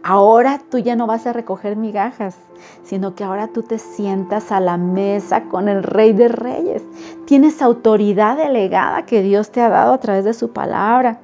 Ahora 0.07 0.61
tú 0.69 0.77
ya 0.77 0.95
no 0.95 1.07
vas 1.07 1.25
a 1.25 1.33
recoger 1.33 1.75
migajas, 1.77 2.37
sino 2.83 3.15
que 3.15 3.23
ahora 3.23 3.47
tú 3.47 3.63
te 3.63 3.79
sientas 3.79 4.51
a 4.51 4.59
la 4.59 4.77
mesa 4.77 5.45
con 5.45 5.67
el 5.67 5.81
Rey 5.81 6.13
de 6.13 6.27
Reyes. 6.27 6.83
Tienes 7.25 7.59
autoridad 7.59 8.37
delegada 8.37 9.07
que 9.07 9.23
Dios 9.23 9.49
te 9.49 9.61
ha 9.61 9.69
dado 9.69 9.93
a 9.93 9.99
través 9.99 10.23
de 10.23 10.35
su 10.35 10.51
palabra. 10.51 11.21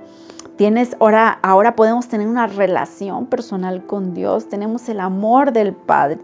Tienes 0.56 0.98
ahora, 1.00 1.38
ahora 1.44 1.76
podemos 1.76 2.08
tener 2.08 2.28
una 2.28 2.48
relación 2.48 3.28
personal 3.28 3.86
con 3.86 4.16
Dios, 4.16 4.50
tenemos 4.50 4.90
el 4.90 5.00
amor 5.00 5.54
del 5.54 5.74
Padre. 5.74 6.18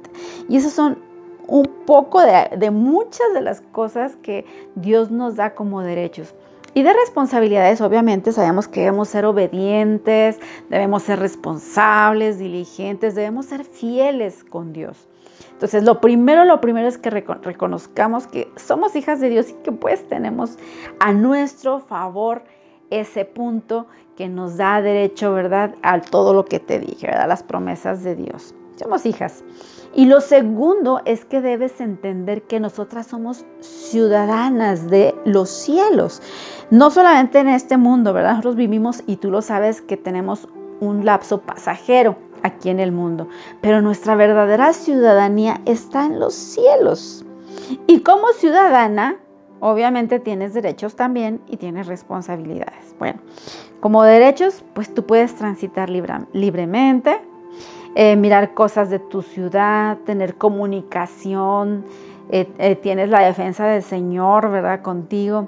Y 0.50 0.58
esos 0.58 0.74
son 0.74 0.98
un 1.46 1.70
poco 1.86 2.24
de, 2.24 2.58
de 2.58 2.72
muchas 2.72 3.36
de 3.36 3.42
las 3.42 3.62
cosas 3.62 4.16
que 4.24 4.48
Dios 4.74 5.12
nos 5.12 5.36
da 5.36 5.54
como 5.54 5.82
derechos. 5.82 6.34
Y 6.78 6.84
de 6.84 6.94
responsabilidades, 6.94 7.82
obviamente, 7.82 8.32
sabemos 8.32 8.68
que 8.68 8.82
debemos 8.82 9.10
ser 9.10 9.26
obedientes, 9.26 10.38
debemos 10.70 11.02
ser 11.02 11.18
responsables, 11.18 12.38
diligentes, 12.38 13.16
debemos 13.16 13.48
ser 13.48 13.64
fieles 13.64 14.44
con 14.44 14.74
Dios. 14.74 15.08
Entonces, 15.54 15.84
lo 15.84 16.00
primero, 16.00 16.46
lo 16.46 16.62
primero 16.62 16.88
es 16.88 17.00
que 17.00 17.10
reconozcamos 17.10 18.28
que 18.28 18.52
somos 18.58 18.96
hijas 18.96 19.20
de 19.20 19.30
Dios 19.30 19.50
y 19.50 19.54
que 19.64 19.72
pues 19.72 20.08
tenemos 20.08 20.60
a 21.00 21.14
nuestro 21.14 21.80
favor 21.80 22.44
ese 22.92 23.26
punto 23.26 23.88
que 24.16 24.28
nos 24.28 24.58
da 24.58 24.80
derecho, 24.80 25.34
¿verdad? 25.34 25.74
A 25.82 26.00
todo 26.00 26.36
lo 26.36 26.46
que 26.46 26.60
te 26.60 26.78
dije, 26.78 27.08
¿verdad? 27.08 27.28
Las 27.28 27.42
promesas 27.42 28.04
de 28.04 28.16
Dios. 28.16 28.54
Somos 28.76 29.08
hijas. 29.08 29.44
Y 29.98 30.06
lo 30.06 30.22
segundo 30.22 31.02
es 31.06 31.26
que 31.26 31.42
debes 31.42 31.82
entender 31.82 32.44
que 32.44 32.60
nosotras 32.60 33.08
somos 33.08 33.44
ciudadanas 33.62 34.92
de 34.92 35.16
los 35.26 35.50
cielos. 35.50 36.22
No 36.70 36.92
solamente 36.92 37.40
en 37.40 37.48
este 37.48 37.78
mundo, 37.78 38.14
¿verdad? 38.14 38.34
Nosotros 38.34 38.58
vivimos 38.58 39.04
y 39.08 39.16
tú 39.16 39.32
lo 39.32 39.42
sabes 39.42 39.82
que 39.82 39.98
tenemos 39.98 40.48
un 40.82 41.04
lapso 41.04 41.42
pasajero 41.42 42.16
aquí 42.44 42.70
en 42.70 42.80
el 42.80 42.92
mundo, 42.92 43.28
pero 43.60 43.82
nuestra 43.82 44.14
verdadera 44.14 44.72
ciudadanía 44.74 45.62
está 45.66 46.06
en 46.06 46.20
los 46.20 46.36
cielos. 46.36 47.26
Y 47.88 48.02
como 48.02 48.28
ciudadana, 48.34 49.18
obviamente 49.62 50.20
tienes 50.20 50.54
derechos 50.54 50.96
también 50.96 51.42
y 51.48 51.58
tienes 51.58 51.88
responsabilidades. 51.88 52.96
Bueno, 53.00 53.20
como 53.80 54.04
derechos, 54.04 54.64
pues 54.76 54.94
tú 54.94 55.08
puedes 55.08 55.34
transitar 55.34 55.90
libremente, 55.90 57.20
eh, 58.00 58.16
mirar 58.16 58.54
cosas 58.54 58.92
de 58.92 59.00
tu 59.00 59.24
ciudad, 59.24 59.98
tener 60.06 60.36
comunicación, 60.36 61.84
eh, 62.30 62.48
eh, 62.60 62.76
tienes 62.76 63.10
la 63.10 63.22
defensa 63.22 63.66
del 63.66 63.82
Señor, 63.82 64.52
¿verdad? 64.52 64.84
Contigo. 64.84 65.48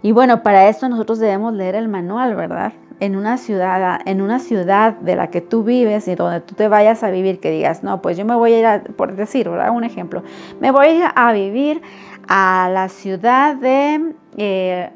Y 0.00 0.12
bueno, 0.12 0.42
para 0.42 0.66
esto 0.70 0.88
nosotros 0.88 1.18
debemos 1.18 1.52
leer 1.52 1.74
el 1.74 1.88
manual, 1.88 2.34
¿verdad? 2.34 2.72
En 3.00 3.16
una 3.16 3.36
ciudad, 3.36 4.00
en 4.06 4.22
una 4.22 4.38
ciudad 4.38 4.94
de 4.94 5.14
la 5.14 5.28
que 5.28 5.42
tú 5.42 5.62
vives 5.62 6.08
y 6.08 6.14
donde 6.14 6.40
tú 6.40 6.54
te 6.54 6.68
vayas 6.68 7.02
a 7.02 7.10
vivir, 7.10 7.38
que 7.38 7.50
digas, 7.50 7.82
no, 7.82 8.00
pues 8.00 8.16
yo 8.16 8.24
me 8.24 8.34
voy 8.34 8.54
a 8.54 8.58
ir, 8.60 8.64
a, 8.64 8.82
por 8.82 9.14
decir, 9.14 9.50
¿verdad? 9.50 9.72
Un 9.76 9.84
ejemplo, 9.84 10.22
me 10.58 10.70
voy 10.70 10.86
a 10.86 10.94
ir 10.94 11.04
a 11.14 11.32
vivir 11.34 11.82
a 12.28 12.70
la 12.72 12.88
ciudad 12.88 13.56
de, 13.56 14.90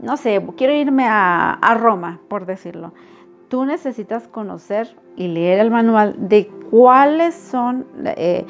no 0.00 0.18
sé, 0.18 0.46
quiero 0.58 0.74
irme 0.74 1.06
a 1.08 1.78
Roma, 1.80 2.20
por 2.28 2.44
decirlo 2.44 2.92
tú 3.48 3.64
necesitas 3.64 4.26
conocer 4.28 4.96
y 5.16 5.28
leer 5.28 5.58
el 5.60 5.70
manual 5.70 6.14
de 6.18 6.48
cuáles 6.70 7.34
son 7.34 7.86
eh, 8.04 8.44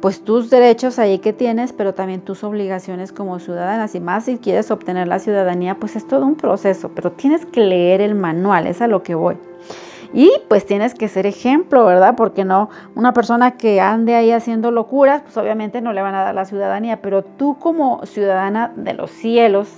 pues 0.00 0.24
tus 0.24 0.50
derechos 0.50 0.98
ahí 0.98 1.18
que 1.18 1.32
tienes, 1.32 1.72
pero 1.72 1.94
también 1.94 2.22
tus 2.22 2.42
obligaciones 2.42 3.12
como 3.12 3.38
ciudadanas. 3.38 3.94
Y 3.94 4.00
más 4.00 4.24
si 4.24 4.38
quieres 4.38 4.70
obtener 4.70 5.06
la 5.06 5.20
ciudadanía, 5.20 5.76
pues 5.76 5.94
es 5.96 6.06
todo 6.06 6.26
un 6.26 6.34
proceso, 6.34 6.90
pero 6.94 7.12
tienes 7.12 7.46
que 7.46 7.60
leer 7.60 8.00
el 8.00 8.14
manual, 8.14 8.66
es 8.66 8.82
a 8.82 8.88
lo 8.88 9.02
que 9.02 9.14
voy. 9.14 9.36
Y 10.12 10.30
pues 10.48 10.66
tienes 10.66 10.94
que 10.94 11.08
ser 11.08 11.24
ejemplo, 11.24 11.86
¿verdad? 11.86 12.16
Porque 12.16 12.44
no, 12.44 12.68
una 12.94 13.12
persona 13.14 13.52
que 13.52 13.80
ande 13.80 14.14
ahí 14.14 14.30
haciendo 14.30 14.70
locuras, 14.70 15.22
pues 15.22 15.36
obviamente 15.36 15.80
no 15.80 15.92
le 15.92 16.02
van 16.02 16.14
a 16.14 16.22
dar 16.22 16.34
la 16.34 16.44
ciudadanía, 16.44 17.00
pero 17.00 17.22
tú 17.22 17.56
como 17.58 18.04
ciudadana 18.04 18.72
de 18.76 18.92
los 18.92 19.10
cielos, 19.10 19.68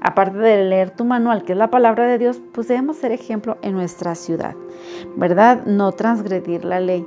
aparte 0.00 0.38
de 0.38 0.64
leer 0.64 0.90
tu 0.90 1.04
manual, 1.04 1.44
que 1.44 1.52
es 1.52 1.58
la 1.58 1.70
palabra 1.70 2.06
de 2.06 2.18
Dios, 2.18 2.40
pues 2.52 2.68
debemos 2.68 2.96
ser 2.96 3.12
ejemplo 3.12 3.58
en 3.62 3.74
nuestra 3.74 4.14
ciudad, 4.14 4.54
¿verdad? 5.16 5.64
No 5.66 5.92
transgredir 5.92 6.64
la 6.64 6.80
ley. 6.80 7.06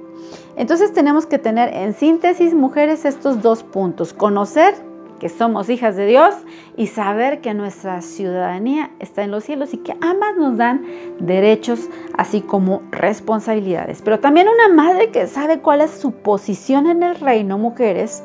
Entonces 0.56 0.94
tenemos 0.94 1.26
que 1.26 1.40
tener 1.40 1.74
en 1.74 1.94
síntesis, 1.94 2.54
mujeres, 2.54 3.06
estos 3.06 3.42
dos 3.42 3.64
puntos. 3.64 4.14
Conocer 4.14 4.76
que 5.22 5.30
somos 5.30 5.70
hijas 5.70 5.96
de 5.96 6.08
Dios 6.08 6.34
y 6.76 6.88
saber 6.88 7.42
que 7.42 7.54
nuestra 7.54 8.02
ciudadanía 8.02 8.90
está 8.98 9.22
en 9.22 9.30
los 9.30 9.44
cielos 9.44 9.72
y 9.72 9.78
que 9.78 9.96
ambas 10.02 10.36
nos 10.36 10.58
dan 10.58 10.84
derechos 11.20 11.80
así 12.18 12.42
como 12.42 12.82
responsabilidades. 12.90 14.02
Pero 14.02 14.20
también 14.20 14.48
una 14.50 14.74
madre 14.74 15.12
que 15.12 15.28
sabe 15.28 15.60
cuál 15.60 15.82
es 15.82 15.92
su 15.92 16.12
posición 16.12 16.88
en 16.88 17.04
el 17.04 17.16
reino, 17.18 17.60
mujeres, 17.60 18.24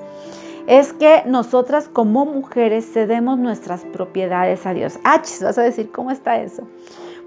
es 0.67 0.93
que 0.93 1.23
nosotras 1.27 1.89
como 1.89 2.27
mujeres 2.27 2.91
cedemos 2.93 3.39
nuestras 3.39 3.85
propiedades 3.85 4.67
a 4.67 4.75
Dios. 4.75 4.99
Ah, 5.05 5.23
vas 5.43 5.59
a 5.59 5.63
decir, 5.63 5.91
¿cómo 5.93 6.11
está 6.11 6.41
eso? 6.41 6.67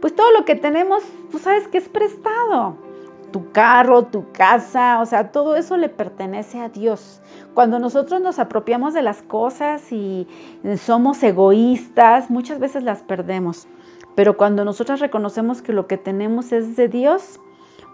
Pues 0.01 0.15
todo 0.15 0.31
lo 0.31 0.45
que 0.45 0.55
tenemos, 0.55 1.03
tú 1.31 1.39
sabes 1.39 1.67
que 1.67 1.77
es 1.77 1.89
prestado. 1.89 2.75
Tu 3.31 3.51
carro, 3.51 4.05
tu 4.05 4.31
casa, 4.31 4.99
o 5.01 5.05
sea, 5.05 5.31
todo 5.31 5.55
eso 5.55 5.77
le 5.77 5.87
pertenece 5.87 6.59
a 6.59 6.69
Dios. 6.69 7.21
Cuando 7.53 7.77
nosotros 7.77 8.21
nos 8.21 8.39
apropiamos 8.39 8.93
de 8.93 9.03
las 9.03 9.21
cosas 9.21 9.91
y 9.91 10.27
somos 10.77 11.21
egoístas, 11.21 12.29
muchas 12.31 12.59
veces 12.59 12.83
las 12.83 13.03
perdemos. 13.03 13.67
Pero 14.15 14.35
cuando 14.35 14.65
nosotras 14.65 14.99
reconocemos 14.99 15.61
que 15.61 15.73
lo 15.73 15.85
que 15.85 15.97
tenemos 15.97 16.51
es 16.51 16.75
de 16.75 16.87
Dios, 16.87 17.39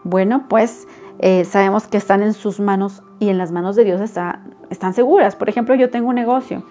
bueno, 0.03 0.45
pues 0.47 0.87
eh, 1.19 1.45
sabemos 1.45 1.87
que 1.87 1.97
están 1.97 2.21
en 2.21 2.33
sus 2.33 2.59
manos 2.59 3.01
y 3.19 3.29
en 3.29 3.37
las 3.37 3.51
manos 3.51 3.75
de 3.75 3.83
Dios 3.83 4.01
está, 4.01 4.41
están 4.69 4.93
seguras. 4.93 5.35
Por 5.35 5.49
ejemplo, 5.49 5.75
yo 5.75 5.89
tengo 5.89 6.09
un 6.09 6.15
negocio 6.15 6.63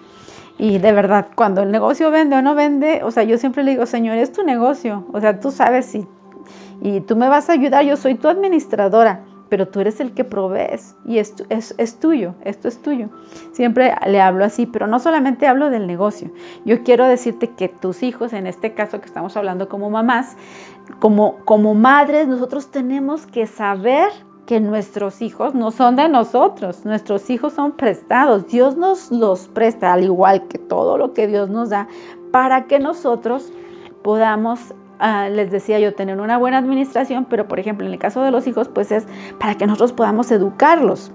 y 0.57 0.77
de 0.77 0.91
verdad, 0.93 1.27
cuando 1.35 1.63
el 1.63 1.71
negocio 1.71 2.11
vende 2.11 2.37
o 2.37 2.41
no 2.41 2.55
vende, 2.55 3.01
o 3.03 3.11
sea, 3.11 3.23
yo 3.23 3.37
siempre 3.37 3.63
le 3.63 3.71
digo, 3.71 3.85
Señor, 3.85 4.17
es 4.17 4.31
tu 4.31 4.43
negocio, 4.43 5.05
o 5.11 5.19
sea, 5.19 5.39
tú 5.39 5.51
sabes 5.51 5.85
si, 5.85 6.07
y 6.81 7.01
tú 7.01 7.15
me 7.15 7.27
vas 7.27 7.49
a 7.49 7.53
ayudar, 7.53 7.83
yo 7.83 7.97
soy 7.97 8.15
tu 8.15 8.29
administradora, 8.29 9.25
pero 9.49 9.67
tú 9.67 9.81
eres 9.81 9.99
el 9.99 10.13
que 10.13 10.23
provees 10.23 10.95
y 11.05 11.19
esto 11.19 11.43
es, 11.49 11.75
es 11.77 11.99
tuyo, 11.99 12.35
esto 12.43 12.67
es 12.67 12.81
tuyo. 12.81 13.09
Siempre 13.51 13.93
le 14.07 14.19
hablo 14.19 14.43
así, 14.43 14.65
pero 14.65 14.87
no 14.87 14.99
solamente 14.99 15.45
hablo 15.45 15.69
del 15.69 15.87
negocio, 15.87 16.31
yo 16.63 16.83
quiero 16.83 17.05
decirte 17.05 17.49
que 17.49 17.67
tus 17.67 18.01
hijos, 18.01 18.31
en 18.31 18.47
este 18.47 18.73
caso 18.73 19.01
que 19.01 19.07
estamos 19.07 19.35
hablando 19.35 19.67
como 19.67 19.89
mamás, 19.89 20.37
como, 20.99 21.37
como 21.43 21.73
madres, 21.73 22.29
nosotros 22.29 22.71
tenemos 22.71 23.25
que 23.25 23.45
saber 23.45 24.09
que 24.45 24.59
nuestros 24.59 25.21
hijos 25.21 25.55
no 25.55 25.71
son 25.71 25.95
de 25.95 26.07
nosotros, 26.07 26.85
nuestros 26.85 27.29
hijos 27.29 27.53
son 27.53 27.71
prestados, 27.71 28.47
Dios 28.47 28.77
nos 28.77 29.11
los 29.11 29.47
presta, 29.47 29.93
al 29.93 30.03
igual 30.03 30.47
que 30.47 30.57
todo 30.57 30.97
lo 30.97 31.13
que 31.13 31.27
Dios 31.27 31.49
nos 31.49 31.69
da, 31.69 31.87
para 32.31 32.65
que 32.67 32.79
nosotros 32.79 33.51
podamos, 34.03 34.59
ah, 34.99 35.29
les 35.29 35.51
decía 35.51 35.79
yo, 35.79 35.95
tener 35.95 36.19
una 36.19 36.37
buena 36.37 36.59
administración, 36.59 37.25
pero 37.25 37.47
por 37.47 37.59
ejemplo 37.59 37.87
en 37.87 37.93
el 37.93 37.99
caso 37.99 38.21
de 38.21 38.31
los 38.31 38.45
hijos, 38.45 38.69
pues 38.69 38.91
es 38.91 39.07
para 39.39 39.55
que 39.55 39.65
nosotros 39.65 39.93
podamos 39.93 40.31
educarlos. 40.31 41.11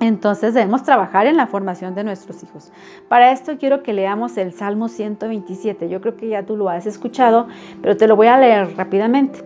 Entonces 0.00 0.54
debemos 0.54 0.82
trabajar 0.82 1.26
en 1.26 1.36
la 1.36 1.46
formación 1.46 1.94
de 1.94 2.02
nuestros 2.02 2.42
hijos. 2.42 2.72
Para 3.08 3.30
esto 3.32 3.56
quiero 3.58 3.82
que 3.82 3.92
leamos 3.92 4.36
el 4.36 4.52
Salmo 4.52 4.88
127. 4.88 5.88
Yo 5.88 6.00
creo 6.00 6.16
que 6.16 6.28
ya 6.28 6.44
tú 6.44 6.56
lo 6.56 6.68
has 6.68 6.86
escuchado, 6.86 7.46
pero 7.80 7.96
te 7.96 8.08
lo 8.08 8.16
voy 8.16 8.26
a 8.26 8.38
leer 8.38 8.76
rápidamente. 8.76 9.44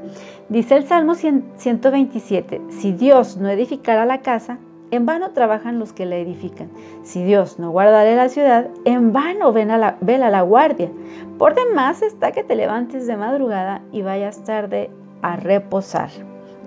Dice 0.49 0.77
el 0.77 0.87
Salmo 0.87 1.17
127, 1.17 2.61
si 2.71 2.93
Dios 2.93 3.37
no 3.37 3.49
edificara 3.49 4.07
la 4.07 4.23
casa, 4.23 4.59
en 4.93 5.05
vano 5.05 5.33
trabajan 5.33 5.81
los 5.81 5.93
que 5.93 6.07
la 6.07 6.17
edifican. 6.17 6.71
Si 7.03 7.25
Dios 7.25 7.59
no 7.59 7.73
guardare 7.73 8.15
la 8.15 8.29
ciudad, 8.29 8.69
en 8.85 9.13
vano 9.13 9.53
la, 9.53 9.97
vela 10.01 10.31
la 10.31 10.43
guardia. 10.43 10.89
Por 11.37 11.57
demás 11.57 12.01
está 12.03 12.31
que 12.31 12.45
te 12.45 12.55
levantes 12.55 13.09
de 13.09 13.17
madrugada 13.17 13.83
y 13.91 14.03
vayas 14.03 14.45
tarde 14.45 14.89
a 15.23 15.35
reposar. 15.35 16.11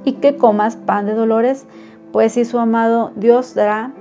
Y 0.04 0.14
que 0.14 0.36
comas 0.36 0.76
pan 0.76 1.06
de 1.06 1.14
dolores, 1.14 1.66
pues 2.12 2.34
si 2.34 2.44
su 2.44 2.60
amado 2.60 3.14
Dios 3.16 3.56
dará 3.56 3.94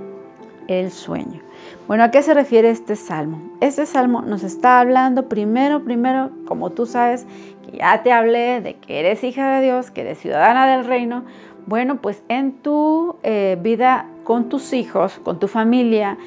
el 0.67 0.91
sueño. 0.91 1.48
Bueno, 1.87 2.05
¿a 2.05 2.11
qué 2.11 2.23
se 2.23 2.35
refiere 2.35 2.71
este 2.71 2.97
salmo? 2.97 3.41
Este 3.61 3.87
salmo 3.87 4.23
nos 4.23 4.43
está 4.43 4.81
hablando 4.81 5.29
primero, 5.29 5.85
primero, 5.85 6.31
como 6.47 6.71
tú 6.71 6.87
sabes, 6.87 7.27
que 7.65 7.79
ya 7.79 8.03
te 8.03 8.13
hablé 8.13 8.61
de 8.61 8.75
que 8.75 9.01
eres 9.01 9.25
hija 9.25 9.57
de 9.57 9.65
Dios, 9.65 9.91
que 9.91 10.03
eres 10.03 10.19
ciudadana 10.19 10.67
del 10.77 10.85
reino. 10.85 11.25
Bueno, 11.67 12.01
pues 12.01 12.23
en 12.29 12.53
tu 12.63 13.17
eh, 13.23 13.59
vida 13.61 14.07
con 14.25 14.49
tus 14.49 14.73
hijos, 14.73 15.19
con 15.23 15.39
tu 15.39 15.49
familia, 15.49 16.19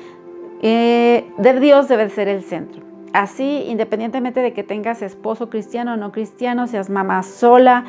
eh, 0.62 1.26
de 1.38 1.60
Dios 1.60 1.88
debe 1.88 2.10
ser 2.10 2.28
el 2.28 2.44
centro. 2.44 2.82
Así, 3.14 3.66
independientemente 3.68 4.40
de 4.40 4.54
que 4.54 4.64
tengas 4.64 5.02
esposo 5.02 5.50
cristiano 5.50 5.94
o 5.94 5.98
no 5.98 6.12
cristiano, 6.12 6.68
seas 6.68 6.90
mamá 6.90 7.24
sola, 7.24 7.84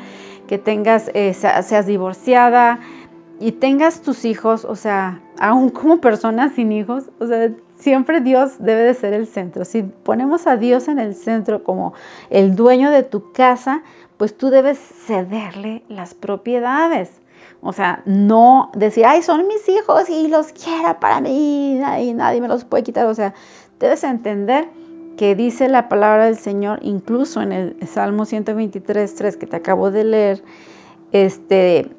que 0.47 0.57
tengas, 0.57 1.09
eh, 1.13 1.33
seas 1.33 1.85
divorciada, 1.85 2.79
y 3.39 3.53
tengas 3.53 4.01
tus 4.01 4.25
hijos, 4.25 4.65
o 4.65 4.75
sea, 4.75 5.21
aún 5.39 5.69
como 5.69 5.99
personas 5.99 6.53
sin 6.53 6.71
hijos, 6.71 7.05
o 7.19 7.27
sea, 7.27 7.51
Siempre 7.83 8.21
Dios 8.21 8.53
debe 8.59 8.83
de 8.83 8.93
ser 8.93 9.11
el 9.11 9.27
centro. 9.27 9.65
Si 9.65 9.83
ponemos 9.83 10.47
a 10.47 10.55
Dios 10.55 10.87
en 10.87 10.99
el 10.99 11.15
centro 11.15 11.65
como 11.65 11.93
el 12.29 12.55
dueño 12.55 12.91
de 12.91 13.03
tu 13.03 13.33
casa, 13.33 13.83
pues 14.15 14.37
tú 14.37 14.49
debes 14.49 14.79
cederle 14.79 15.83
las 15.89 16.13
propiedades. 16.13 17.11
O 17.61 17.73
sea, 17.73 18.01
no 18.05 18.71
decir, 18.73 19.05
ay, 19.05 19.21
son 19.21 19.45
mis 19.49 19.67
hijos 19.67 20.09
y 20.09 20.29
los 20.29 20.53
quiero 20.53 20.97
para 21.01 21.19
mí 21.19 21.77
y 21.99 22.13
nadie 22.13 22.39
me 22.39 22.47
los 22.47 22.63
puede 22.63 22.83
quitar. 22.83 23.05
O 23.07 23.13
sea, 23.13 23.33
debes 23.81 24.05
entender 24.05 24.69
que 25.17 25.35
dice 25.35 25.67
la 25.67 25.89
palabra 25.89 26.27
del 26.27 26.37
Señor, 26.37 26.79
incluso 26.83 27.41
en 27.41 27.51
el 27.51 27.85
Salmo 27.85 28.23
123, 28.23 29.13
3 29.13 29.35
que 29.35 29.45
te 29.45 29.57
acabo 29.57 29.91
de 29.91 30.05
leer, 30.05 30.43
este, 31.11 31.91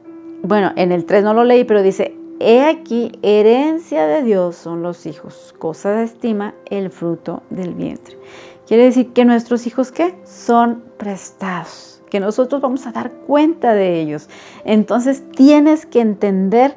bueno, 0.45 0.73
en 0.77 0.93
el 0.93 1.07
3 1.07 1.25
no 1.25 1.35
lo 1.35 1.45
leí, 1.45 1.65
pero 1.65 1.83
dice, 1.83 2.17
he 2.39 2.63
aquí, 2.63 3.13
herencia 3.23 4.07
de 4.07 4.23
Dios 4.23 4.57
son 4.57 4.83
los 4.83 5.07
hijos, 5.07 5.55
cosa 5.59 5.93
de 5.93 6.05
estima 6.05 6.55
el 6.67 6.91
fruto 6.91 7.43
del 7.51 7.75
vientre. 7.75 8.19
Quiere 8.67 8.85
decir 8.85 9.13
que 9.13 9.25
nuestros 9.25 9.67
hijos, 9.67 9.91
¿qué? 9.91 10.15
Son 10.25 10.85
prestados 10.99 11.95
que 12.15 12.21
nosotros 12.21 12.63
vamos 12.63 12.87
a 12.87 12.93
dar 12.93 13.11
cuenta 13.11 13.75
de 13.75 14.01
ellos. 14.01 14.29
Entonces 14.65 15.25
tienes 15.33 15.85
que 15.85 16.01
entender 16.01 16.77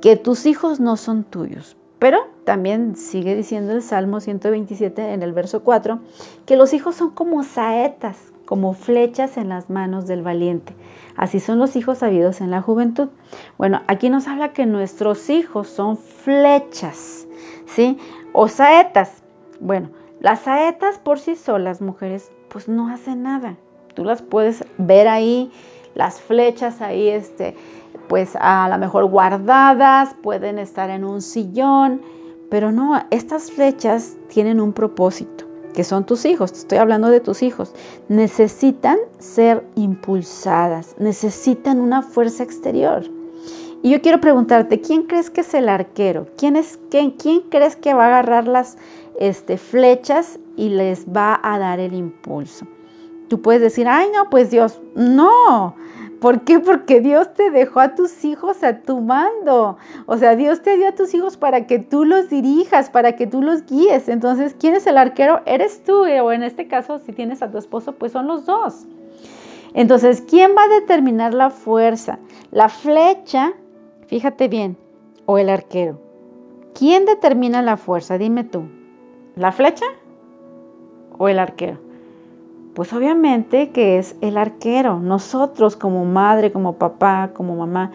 que 0.00 0.16
tus 0.16 0.44
hijos 0.44 0.80
no 0.80 0.96
son 0.96 1.22
tuyos. 1.22 1.76
Pero 2.00 2.26
también 2.42 2.96
sigue 2.96 3.36
diciendo 3.36 3.74
el 3.74 3.82
Salmo 3.82 4.18
127 4.18 5.12
en 5.12 5.22
el 5.22 5.32
verso 5.32 5.62
4 5.62 6.00
que 6.46 6.56
los 6.56 6.72
hijos 6.72 6.96
son 6.96 7.10
como 7.10 7.44
saetas, 7.44 8.31
como 8.44 8.74
flechas 8.74 9.36
en 9.36 9.48
las 9.48 9.70
manos 9.70 10.06
del 10.06 10.22
valiente. 10.22 10.74
Así 11.16 11.40
son 11.40 11.58
los 11.58 11.76
hijos 11.76 11.98
sabidos 11.98 12.40
en 12.40 12.50
la 12.50 12.62
juventud. 12.62 13.08
Bueno, 13.58 13.82
aquí 13.86 14.10
nos 14.10 14.28
habla 14.28 14.52
que 14.52 14.66
nuestros 14.66 15.30
hijos 15.30 15.68
son 15.68 15.96
flechas, 15.96 17.26
¿sí? 17.66 17.98
O 18.32 18.48
saetas. 18.48 19.22
Bueno, 19.60 19.90
las 20.20 20.40
saetas 20.40 20.98
por 20.98 21.18
sí 21.18 21.36
solas, 21.36 21.80
mujeres, 21.80 22.30
pues 22.48 22.68
no 22.68 22.88
hacen 22.88 23.22
nada. 23.22 23.56
Tú 23.94 24.04
las 24.04 24.22
puedes 24.22 24.64
ver 24.78 25.08
ahí, 25.08 25.50
las 25.94 26.20
flechas 26.20 26.80
ahí, 26.80 27.08
este, 27.08 27.56
pues 28.08 28.36
a 28.38 28.68
lo 28.68 28.78
mejor 28.78 29.06
guardadas, 29.06 30.14
pueden 30.22 30.58
estar 30.58 30.90
en 30.90 31.04
un 31.04 31.22
sillón, 31.22 32.02
pero 32.50 32.72
no, 32.72 33.02
estas 33.10 33.50
flechas 33.50 34.16
tienen 34.28 34.60
un 34.60 34.72
propósito, 34.72 35.44
que 35.72 35.84
son 35.84 36.04
tus 36.04 36.24
hijos, 36.24 36.52
te 36.52 36.58
estoy 36.58 36.78
hablando 36.78 37.08
de 37.08 37.20
tus 37.20 37.42
hijos, 37.42 37.74
necesitan 38.08 38.98
ser 39.18 39.64
impulsadas, 39.74 40.94
necesitan 40.98 41.80
una 41.80 42.02
fuerza 42.02 42.42
exterior. 42.42 43.04
Y 43.82 43.90
yo 43.90 44.00
quiero 44.00 44.20
preguntarte, 44.20 44.80
¿quién 44.80 45.02
crees 45.02 45.28
que 45.30 45.40
es 45.40 45.54
el 45.54 45.68
arquero? 45.68 46.28
¿Quién, 46.36 46.56
es, 46.56 46.78
quién, 46.90 47.10
quién 47.10 47.40
crees 47.50 47.74
que 47.74 47.94
va 47.94 48.04
a 48.04 48.08
agarrar 48.08 48.46
las 48.46 48.78
este, 49.18 49.58
flechas 49.58 50.38
y 50.56 50.68
les 50.68 51.06
va 51.06 51.40
a 51.42 51.58
dar 51.58 51.80
el 51.80 51.94
impulso? 51.94 52.66
Tú 53.28 53.42
puedes 53.42 53.60
decir, 53.60 53.88
ay, 53.88 54.08
no, 54.14 54.30
pues 54.30 54.50
Dios, 54.50 54.80
no. 54.94 55.74
¿Por 56.22 56.42
qué? 56.42 56.60
Porque 56.60 57.00
Dios 57.00 57.34
te 57.34 57.50
dejó 57.50 57.80
a 57.80 57.96
tus 57.96 58.24
hijos 58.24 58.62
a 58.62 58.78
tu 58.82 59.00
mando. 59.00 59.76
O 60.06 60.16
sea, 60.18 60.36
Dios 60.36 60.62
te 60.62 60.76
dio 60.76 60.90
a 60.90 60.94
tus 60.94 61.12
hijos 61.14 61.36
para 61.36 61.66
que 61.66 61.80
tú 61.80 62.04
los 62.04 62.30
dirijas, 62.30 62.90
para 62.90 63.16
que 63.16 63.26
tú 63.26 63.42
los 63.42 63.66
guíes. 63.66 64.08
Entonces, 64.08 64.54
¿quién 64.56 64.74
es 64.74 64.86
el 64.86 64.98
arquero? 64.98 65.42
Eres 65.46 65.82
tú. 65.82 66.02
O 66.04 66.32
en 66.32 66.44
este 66.44 66.68
caso, 66.68 67.00
si 67.00 67.12
tienes 67.12 67.42
a 67.42 67.50
tu 67.50 67.58
esposo, 67.58 67.96
pues 67.96 68.12
son 68.12 68.28
los 68.28 68.46
dos. 68.46 68.86
Entonces, 69.74 70.22
¿quién 70.22 70.52
va 70.56 70.62
a 70.62 70.80
determinar 70.80 71.34
la 71.34 71.50
fuerza? 71.50 72.20
La 72.52 72.68
flecha, 72.68 73.54
fíjate 74.06 74.46
bien, 74.46 74.76
o 75.26 75.38
el 75.38 75.48
arquero. 75.48 75.98
¿Quién 76.72 77.04
determina 77.04 77.62
la 77.62 77.76
fuerza? 77.76 78.16
Dime 78.16 78.44
tú. 78.44 78.68
¿La 79.34 79.50
flecha 79.50 79.86
o 81.18 81.28
el 81.28 81.40
arquero? 81.40 81.80
Pues 82.74 82.92
obviamente 82.92 83.70
que 83.70 83.98
es 83.98 84.16
el 84.20 84.38
arquero. 84.38 84.98
Nosotros 84.98 85.76
como 85.76 86.04
madre, 86.04 86.52
como 86.52 86.74
papá, 86.74 87.30
como 87.34 87.54
mamá, 87.56 87.92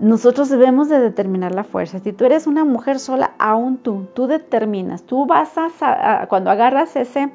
nosotros 0.00 0.48
debemos 0.48 0.88
de 0.88 1.00
determinar 1.00 1.54
la 1.54 1.64
fuerza. 1.64 1.98
Si 1.98 2.12
tú 2.12 2.24
eres 2.24 2.46
una 2.46 2.64
mujer 2.64 2.98
sola, 2.98 3.32
aún 3.38 3.78
tú, 3.78 4.06
tú 4.14 4.26
determinas. 4.26 5.02
Tú 5.02 5.26
vas 5.26 5.52
a, 5.56 6.26
cuando 6.28 6.50
agarras 6.50 6.94
ese, 6.96 7.30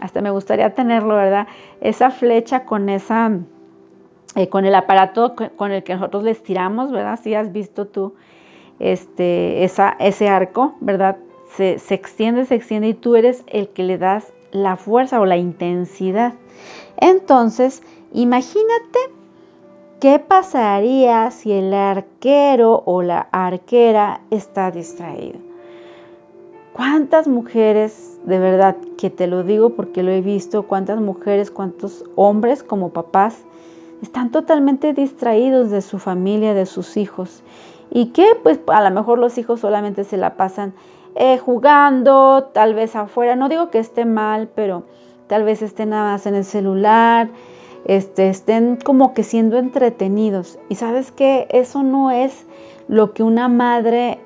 hasta 0.00 0.20
me 0.20 0.30
gustaría 0.30 0.74
tenerlo, 0.74 1.16
¿verdad? 1.16 1.48
Esa 1.80 2.10
flecha 2.10 2.64
con 2.64 2.88
esa, 2.88 3.32
eh, 4.36 4.48
con 4.48 4.64
el 4.64 4.74
aparato 4.74 5.34
con 5.34 5.72
el 5.72 5.82
que 5.82 5.94
nosotros 5.94 6.22
les 6.22 6.42
tiramos, 6.42 6.92
¿verdad? 6.92 7.18
Si 7.22 7.34
has 7.34 7.52
visto 7.52 7.86
tú 7.86 8.14
este, 8.78 9.64
ese 9.64 10.28
arco, 10.28 10.76
¿verdad? 10.80 11.16
Se 11.56 11.94
extiende, 11.94 12.46
se 12.46 12.56
extiende 12.56 12.88
y 12.88 12.94
tú 12.94 13.14
eres 13.14 13.44
el 13.46 13.68
que 13.68 13.84
le 13.84 13.98
das 13.98 14.33
la 14.54 14.76
fuerza 14.76 15.20
o 15.20 15.26
la 15.26 15.36
intensidad. 15.36 16.32
Entonces, 16.96 17.82
imagínate 18.12 18.98
qué 20.00 20.18
pasaría 20.20 21.30
si 21.32 21.52
el 21.52 21.74
arquero 21.74 22.82
o 22.86 23.02
la 23.02 23.28
arquera 23.32 24.22
está 24.30 24.70
distraído. 24.70 25.40
¿Cuántas 26.72 27.26
mujeres, 27.28 28.18
de 28.24 28.38
verdad 28.38 28.76
que 28.96 29.10
te 29.10 29.26
lo 29.26 29.42
digo 29.42 29.70
porque 29.70 30.02
lo 30.02 30.12
he 30.12 30.20
visto, 30.20 30.62
cuántas 30.62 31.00
mujeres, 31.00 31.50
cuántos 31.50 32.04
hombres 32.14 32.62
como 32.62 32.90
papás 32.90 33.36
están 34.02 34.30
totalmente 34.30 34.92
distraídos 34.92 35.70
de 35.70 35.82
su 35.82 35.98
familia, 35.98 36.54
de 36.54 36.66
sus 36.66 36.96
hijos? 36.96 37.42
Y 37.90 38.06
que 38.06 38.26
pues 38.40 38.60
a 38.68 38.88
lo 38.88 38.94
mejor 38.94 39.18
los 39.18 39.36
hijos 39.36 39.60
solamente 39.60 40.04
se 40.04 40.16
la 40.16 40.36
pasan 40.36 40.74
eh, 41.14 41.38
jugando, 41.38 42.50
tal 42.52 42.74
vez 42.74 42.96
afuera. 42.96 43.36
No 43.36 43.48
digo 43.48 43.70
que 43.70 43.78
esté 43.78 44.04
mal, 44.04 44.48
pero 44.54 44.84
tal 45.26 45.44
vez 45.44 45.62
estén 45.62 45.90
nada 45.90 46.12
más 46.12 46.26
en 46.26 46.34
el 46.34 46.44
celular, 46.44 47.28
este, 47.84 48.28
estén 48.28 48.78
como 48.82 49.14
que 49.14 49.22
siendo 49.22 49.58
entretenidos. 49.58 50.58
Y 50.68 50.76
sabes 50.76 51.12
que 51.12 51.46
eso 51.50 51.82
no 51.82 52.10
es 52.10 52.46
lo 52.88 53.12
que 53.14 53.22
una 53.22 53.48
madre 53.48 54.18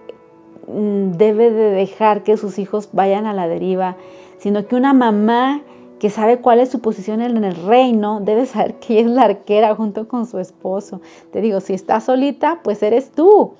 mm, 0.66 1.12
debe 1.12 1.50
de 1.50 1.70
dejar 1.70 2.22
que 2.22 2.36
sus 2.36 2.58
hijos 2.58 2.88
vayan 2.92 3.26
a 3.26 3.32
la 3.32 3.48
deriva, 3.48 3.96
sino 4.38 4.66
que 4.66 4.76
una 4.76 4.92
mamá 4.92 5.62
que 5.98 6.10
sabe 6.10 6.38
cuál 6.38 6.60
es 6.60 6.70
su 6.70 6.80
posición 6.80 7.20
en 7.20 7.44
el 7.44 7.56
reino, 7.56 8.20
debe 8.20 8.46
saber 8.46 8.74
que 8.74 9.00
es 9.00 9.06
la 9.06 9.24
arquera 9.24 9.74
junto 9.74 10.06
con 10.06 10.26
su 10.26 10.38
esposo. 10.38 11.00
Te 11.32 11.40
digo, 11.40 11.60
si 11.60 11.74
estás 11.74 12.04
solita, 12.04 12.60
pues 12.62 12.82
eres 12.82 13.10
tú. 13.10 13.54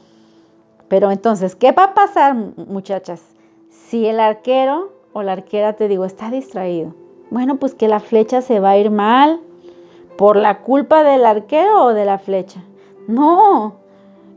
Pero 0.88 1.10
entonces, 1.10 1.54
¿qué 1.54 1.72
va 1.72 1.84
a 1.84 1.94
pasar, 1.94 2.34
muchachas? 2.34 3.22
Si 3.70 4.06
el 4.06 4.20
arquero 4.20 4.92
o 5.12 5.22
la 5.22 5.32
arquera, 5.32 5.74
te 5.74 5.88
digo, 5.88 6.04
está 6.04 6.30
distraído. 6.30 6.94
Bueno, 7.30 7.56
pues 7.56 7.74
que 7.74 7.88
la 7.88 8.00
flecha 8.00 8.40
se 8.40 8.58
va 8.58 8.70
a 8.70 8.78
ir 8.78 8.90
mal 8.90 9.40
por 10.16 10.36
la 10.36 10.62
culpa 10.62 11.02
del 11.02 11.26
arquero 11.26 11.84
o 11.84 11.94
de 11.94 12.04
la 12.04 12.18
flecha. 12.18 12.64
No, 13.06 13.76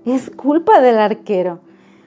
es 0.05 0.29
culpa 0.29 0.81
del 0.81 0.99
arquero. 0.99 1.59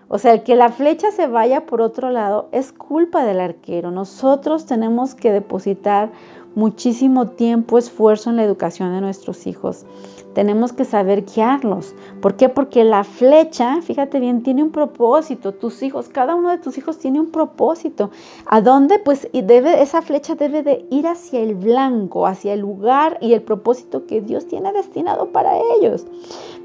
O 0.09 0.19
sea, 0.19 0.33
el 0.33 0.43
que 0.43 0.55
la 0.55 0.69
flecha 0.69 1.11
se 1.11 1.27
vaya 1.27 1.65
por 1.65 1.81
otro 1.81 2.11
lado 2.11 2.49
es 2.53 2.73
culpa 2.73 3.25
del 3.25 3.41
arquero. 3.41 3.91
Nosotros 3.91 4.67
tenemos 4.67 5.15
que 5.15 5.33
depositar 5.33 6.11
muchísimo 6.55 7.29
tiempo, 7.29 7.79
esfuerzo 7.79 8.31
en 8.31 8.37
la 8.37 8.45
educación 8.45 8.93
de 8.95 9.01
nuestros 9.01 9.47
hijos 9.47 9.87
tenemos 10.35 10.73
que 10.73 10.85
saber 10.85 11.25
guiarlos. 11.25 11.95
¿Por 12.21 12.35
qué? 12.35 12.49
Porque 12.49 12.85
la 12.85 13.05
flecha, 13.05 13.81
fíjate 13.81 14.21
bien, 14.21 14.43
tiene 14.43 14.63
un 14.63 14.71
propósito. 14.71 15.53
Tus 15.53 15.83
hijos, 15.83 16.09
cada 16.09 16.35
uno 16.35 16.51
de 16.51 16.59
tus 16.59 16.77
hijos 16.77 16.99
tiene 16.99 17.21
un 17.21 17.31
propósito. 17.31 18.11
¿A 18.47 18.61
dónde? 18.61 18.99
Pues 18.99 19.29
debe, 19.33 19.81
esa 19.81 20.03
flecha 20.03 20.35
debe 20.35 20.63
de 20.63 20.87
ir 20.91 21.07
hacia 21.07 21.41
el 21.41 21.55
blanco, 21.55 22.27
hacia 22.27 22.53
el 22.53 22.61
lugar 22.61 23.19
y 23.21 23.33
el 23.33 23.43
propósito 23.43 24.07
que 24.07 24.21
Dios 24.21 24.47
tiene 24.47 24.73
destinado 24.73 25.29
para 25.29 25.57
ellos. 25.79 26.07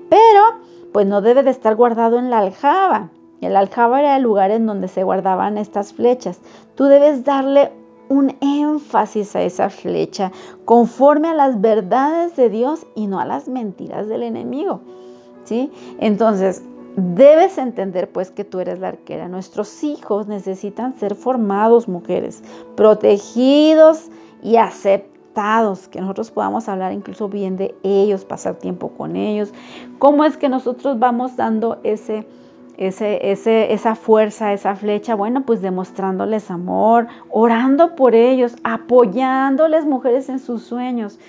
Pero, 0.10 0.42
pues 0.92 1.06
no 1.06 1.22
debe 1.22 1.44
de 1.44 1.52
estar 1.52 1.76
guardado 1.76 2.18
en 2.18 2.30
la 2.30 2.40
aljaba. 2.40 3.12
El 3.42 3.56
aljaba 3.56 4.00
era 4.00 4.18
el 4.18 4.24
lugar 4.24 4.52
en 4.52 4.66
donde 4.66 4.88
se 4.88 5.04
guardaban 5.04 5.58
estas 5.58 5.94
flechas. 5.94 6.42
Tú 6.76 6.86
debes 6.86 7.24
darle 7.24 7.72
un 8.10 8.36
énfasis 8.42 9.36
a 9.36 9.44
esa 9.44 9.70
flecha 9.70 10.32
conforme 10.66 11.30
a 11.30 11.34
las 11.34 11.62
verdades 11.62 12.36
de 12.36 12.50
Dios 12.50 12.86
y 12.96 13.08
no 13.08 13.20
a 13.20 13.26
las 13.26 13.48
mentiras 13.48 14.08
del 14.08 14.24
enemigo. 14.24 14.82
¿Sí? 15.46 15.72
Entonces, 16.00 16.62
debes 16.96 17.58
entender 17.58 18.12
pues 18.12 18.32
que 18.32 18.44
tú 18.44 18.60
eres 18.60 18.80
la 18.80 18.90
arquera. 18.90 19.28
Nuestros 19.28 19.84
hijos 19.84 20.28
necesitan 20.28 20.98
ser 21.00 21.16
formados, 21.16 21.88
mujeres, 21.88 22.44
protegidos 22.76 24.10
y 24.44 24.58
aceptados, 24.58 25.88
que 25.88 26.02
nosotros 26.02 26.32
podamos 26.32 26.68
hablar 26.68 26.92
incluso 26.92 27.30
bien 27.30 27.56
de 27.56 27.76
ellos, 27.84 28.26
pasar 28.26 28.56
tiempo 28.56 28.90
con 28.90 29.16
ellos. 29.16 29.54
¿Cómo 30.00 30.26
es 30.26 30.38
que 30.38 30.50
nosotros 30.50 31.00
vamos 31.00 31.36
dando 31.36 31.80
ese 31.84 32.26
esa 32.80 33.96
fuerza, 33.96 34.54
esa 34.54 34.76
flecha, 34.76 35.14
bueno, 35.14 35.42
pues 35.42 35.62
demostrándoles 35.62 36.50
amor, 36.50 37.08
orando 37.30 37.96
por 37.96 38.16
ellos, 38.16 38.56
apoyándoles 38.64 39.86
mujeres 39.86 40.30
en 40.30 40.40
sus 40.40 40.64
sueños. 40.64 41.20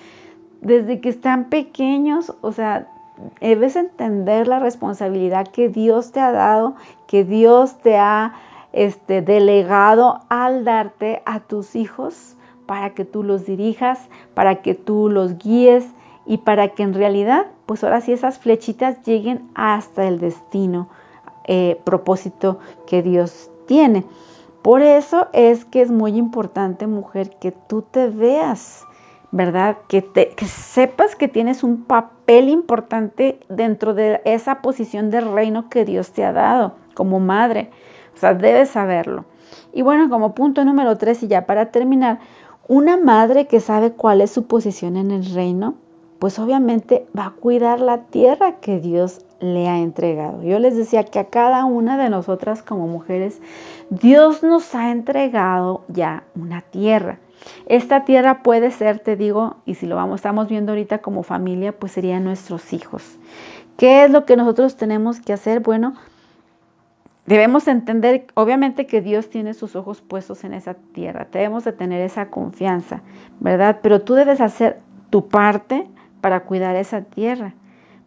Desde 0.61 1.01
que 1.01 1.09
están 1.09 1.49
pequeños, 1.49 2.33
o 2.39 2.53
sea, 2.53 2.87
debes 3.41 3.75
entender 3.75 4.47
la 4.47 4.59
responsabilidad 4.59 5.47
que 5.47 5.67
Dios 5.67 6.13
te 6.13 6.21
ha 6.21 6.31
dado, 6.31 6.75
que 7.07 7.25
Dios 7.25 7.77
te 7.79 7.97
ha 7.97 8.33
este, 8.71 9.21
delegado 9.21 10.21
al 10.29 10.63
darte 10.63 11.21
a 11.25 11.41
tus 11.41 11.75
hijos 11.75 12.37
para 12.65 12.91
que 12.91 13.03
tú 13.03 13.23
los 13.23 13.45
dirijas, 13.45 13.99
para 14.33 14.61
que 14.61 14.73
tú 14.73 15.09
los 15.09 15.37
guíes 15.37 15.85
y 16.25 16.37
para 16.37 16.69
que 16.69 16.83
en 16.83 16.93
realidad, 16.93 17.47
pues 17.65 17.83
ahora 17.83 17.99
sí 17.99 18.13
esas 18.13 18.39
flechitas 18.39 19.03
lleguen 19.03 19.49
hasta 19.53 20.07
el 20.07 20.19
destino, 20.19 20.87
eh, 21.45 21.79
propósito 21.83 22.59
que 22.87 23.01
Dios 23.01 23.49
tiene. 23.65 24.05
Por 24.61 24.81
eso 24.81 25.27
es 25.33 25.65
que 25.65 25.81
es 25.81 25.89
muy 25.89 26.17
importante, 26.17 26.85
mujer, 26.85 27.31
que 27.39 27.51
tú 27.51 27.81
te 27.81 28.09
veas, 28.09 28.85
¿verdad? 29.31 29.77
Que, 29.87 30.01
te, 30.01 30.29
que 30.29 30.45
sepas 30.45 31.15
que 31.15 31.27
tienes 31.27 31.63
un 31.63 31.85
papel 31.85 32.49
importante 32.49 33.39
dentro 33.49 33.93
de 33.93 34.21
esa 34.25 34.61
posición 34.61 35.09
de 35.09 35.21
reino 35.21 35.69
que 35.69 35.83
Dios 35.83 36.11
te 36.11 36.23
ha 36.23 36.31
dado 36.31 36.75
como 36.93 37.19
madre. 37.19 37.71
O 38.13 38.17
sea, 38.19 38.35
debes 38.35 38.69
saberlo. 38.69 39.25
Y 39.73 39.81
bueno, 39.81 40.09
como 40.09 40.35
punto 40.35 40.63
número 40.63 40.97
tres, 40.97 41.23
y 41.23 41.27
ya 41.27 41.45
para 41.45 41.71
terminar, 41.71 42.19
una 42.67 42.97
madre 42.97 43.47
que 43.47 43.59
sabe 43.59 43.93
cuál 43.93 44.21
es 44.21 44.31
su 44.31 44.45
posición 44.45 44.95
en 44.95 45.11
el 45.11 45.25
reino, 45.33 45.75
pues 46.19 46.37
obviamente 46.37 47.07
va 47.17 47.27
a 47.27 47.31
cuidar 47.31 47.79
la 47.79 48.03
tierra 48.05 48.59
que 48.59 48.79
Dios 48.79 49.25
le 49.41 49.67
ha 49.67 49.79
entregado. 49.79 50.41
Yo 50.43 50.59
les 50.59 50.77
decía 50.77 51.03
que 51.03 51.19
a 51.19 51.25
cada 51.25 51.65
una 51.65 51.97
de 51.97 52.09
nosotras 52.09 52.61
como 52.61 52.87
mujeres, 52.87 53.41
Dios 53.89 54.43
nos 54.43 54.73
ha 54.75 54.91
entregado 54.91 55.83
ya 55.89 56.23
una 56.35 56.61
tierra. 56.61 57.19
Esta 57.65 58.05
tierra 58.05 58.43
puede 58.43 58.71
ser, 58.71 58.99
te 58.99 59.15
digo, 59.15 59.57
y 59.65 59.75
si 59.75 59.87
lo 59.87 59.95
vamos, 59.95 60.15
estamos 60.15 60.47
viendo 60.47 60.71
ahorita 60.71 60.99
como 60.99 61.23
familia, 61.23 61.71
pues 61.71 61.91
serían 61.91 62.23
nuestros 62.23 62.71
hijos. 62.71 63.17
¿Qué 63.77 64.05
es 64.05 64.11
lo 64.11 64.25
que 64.25 64.37
nosotros 64.37 64.77
tenemos 64.77 65.19
que 65.19 65.33
hacer? 65.33 65.61
Bueno, 65.61 65.95
debemos 67.25 67.67
entender, 67.67 68.27
obviamente, 68.35 68.85
que 68.85 69.01
Dios 69.01 69.29
tiene 69.29 69.55
sus 69.55 69.75
ojos 69.75 70.01
puestos 70.01 70.43
en 70.43 70.53
esa 70.53 70.75
tierra. 70.93 71.27
Debemos 71.31 71.63
de 71.63 71.73
tener 71.73 72.01
esa 72.01 72.29
confianza, 72.29 73.01
¿verdad? 73.39 73.79
Pero 73.81 74.01
tú 74.01 74.13
debes 74.13 74.39
hacer 74.39 74.79
tu 75.09 75.29
parte 75.29 75.87
para 76.21 76.41
cuidar 76.41 76.75
esa 76.75 77.01
tierra, 77.01 77.55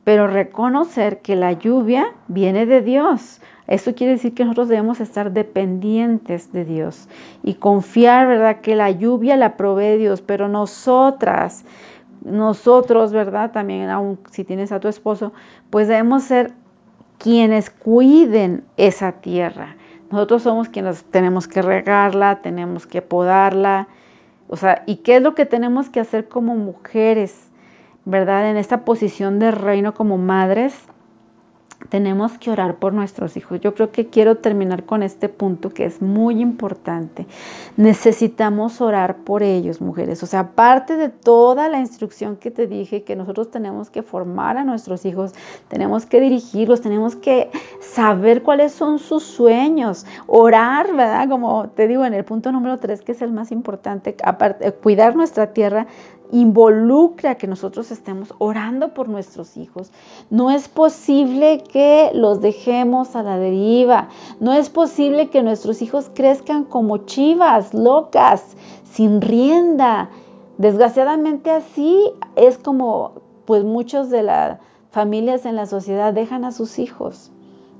pero 0.04 0.26
reconocer 0.26 1.20
que 1.20 1.34
la 1.34 1.52
lluvia 1.52 2.12
viene 2.28 2.66
de 2.66 2.82
Dios. 2.82 3.40
Eso 3.66 3.94
quiere 3.94 4.12
decir 4.12 4.34
que 4.34 4.44
nosotros 4.44 4.68
debemos 4.68 5.00
estar 5.00 5.32
dependientes 5.32 6.52
de 6.52 6.66
Dios 6.66 7.08
y 7.42 7.54
confiar, 7.54 8.26
¿verdad? 8.26 8.60
Que 8.60 8.76
la 8.76 8.90
lluvia 8.90 9.36
la 9.36 9.56
provee 9.56 9.96
Dios, 9.96 10.20
pero 10.20 10.48
nosotras, 10.48 11.64
nosotros, 12.22 13.12
¿verdad? 13.12 13.52
También, 13.52 13.88
aun 13.88 14.18
si 14.30 14.44
tienes 14.44 14.70
a 14.70 14.80
tu 14.80 14.88
esposo, 14.88 15.32
pues 15.70 15.88
debemos 15.88 16.24
ser 16.24 16.52
quienes 17.18 17.70
cuiden 17.70 18.64
esa 18.76 19.12
tierra. 19.12 19.76
Nosotros 20.10 20.42
somos 20.42 20.68
quienes 20.68 21.02
tenemos 21.04 21.48
que 21.48 21.62
regarla, 21.62 22.42
tenemos 22.42 22.86
que 22.86 23.00
podarla. 23.00 23.88
O 24.48 24.56
sea, 24.58 24.82
¿y 24.86 24.96
qué 24.96 25.16
es 25.16 25.22
lo 25.22 25.34
que 25.34 25.46
tenemos 25.46 25.88
que 25.88 26.00
hacer 26.00 26.28
como 26.28 26.54
mujeres? 26.54 27.43
¿Verdad? 28.04 28.50
En 28.50 28.56
esta 28.56 28.84
posición 28.84 29.38
de 29.38 29.50
reino 29.50 29.94
como 29.94 30.18
madres, 30.18 30.74
tenemos 31.88 32.38
que 32.38 32.50
orar 32.50 32.76
por 32.76 32.92
nuestros 32.92 33.36
hijos. 33.36 33.60
Yo 33.60 33.74
creo 33.74 33.90
que 33.90 34.06
quiero 34.06 34.38
terminar 34.38 34.84
con 34.84 35.02
este 35.02 35.28
punto 35.28 35.70
que 35.70 35.84
es 35.84 36.00
muy 36.00 36.40
importante. 36.40 37.26
Necesitamos 37.76 38.80
orar 38.80 39.18
por 39.18 39.42
ellos, 39.42 39.80
mujeres. 39.80 40.22
O 40.22 40.26
sea, 40.26 40.40
aparte 40.40 40.96
de 40.96 41.08
toda 41.08 41.68
la 41.68 41.80
instrucción 41.80 42.36
que 42.36 42.50
te 42.50 42.66
dije, 42.66 43.02
que 43.02 43.16
nosotros 43.16 43.50
tenemos 43.50 43.90
que 43.90 44.02
formar 44.02 44.56
a 44.56 44.64
nuestros 44.64 45.04
hijos, 45.04 45.34
tenemos 45.68 46.06
que 46.06 46.20
dirigirlos, 46.20 46.80
tenemos 46.80 47.16
que 47.16 47.50
saber 47.80 48.42
cuáles 48.42 48.72
son 48.72 48.98
sus 48.98 49.22
sueños, 49.22 50.06
orar, 50.26 50.94
¿verdad? 50.94 51.28
Como 51.28 51.68
te 51.68 51.86
digo 51.86 52.04
en 52.04 52.14
el 52.14 52.24
punto 52.24 52.50
número 52.50 52.78
tres, 52.78 53.02
que 53.02 53.12
es 53.12 53.20
el 53.20 53.32
más 53.32 53.52
importante, 53.52 54.16
cuidar 54.82 55.16
nuestra 55.16 55.52
tierra, 55.52 55.86
involucra 56.32 57.36
que 57.36 57.46
nosotros 57.46 57.90
estemos 57.90 58.34
orando 58.38 58.94
por 58.94 59.08
nuestros 59.08 59.56
hijos. 59.56 59.90
No 60.30 60.50
es 60.50 60.68
posible 60.68 61.62
que 61.62 62.10
los 62.14 62.40
dejemos 62.40 63.14
a 63.16 63.22
la 63.22 63.38
deriva. 63.38 64.08
No 64.40 64.52
es 64.52 64.70
posible 64.70 65.30
que 65.30 65.42
nuestros 65.42 65.82
hijos 65.82 66.10
crezcan 66.14 66.64
como 66.64 66.98
chivas, 66.98 67.74
locas, 67.74 68.56
sin 68.84 69.20
rienda. 69.20 70.10
Desgraciadamente 70.58 71.50
así 71.50 72.12
es 72.36 72.58
como 72.58 73.22
pues 73.44 73.64
muchos 73.64 74.10
de 74.10 74.22
las 74.22 74.58
familias 74.90 75.44
en 75.44 75.56
la 75.56 75.66
sociedad 75.66 76.12
dejan 76.12 76.44
a 76.44 76.52
sus 76.52 76.78
hijos 76.78 77.30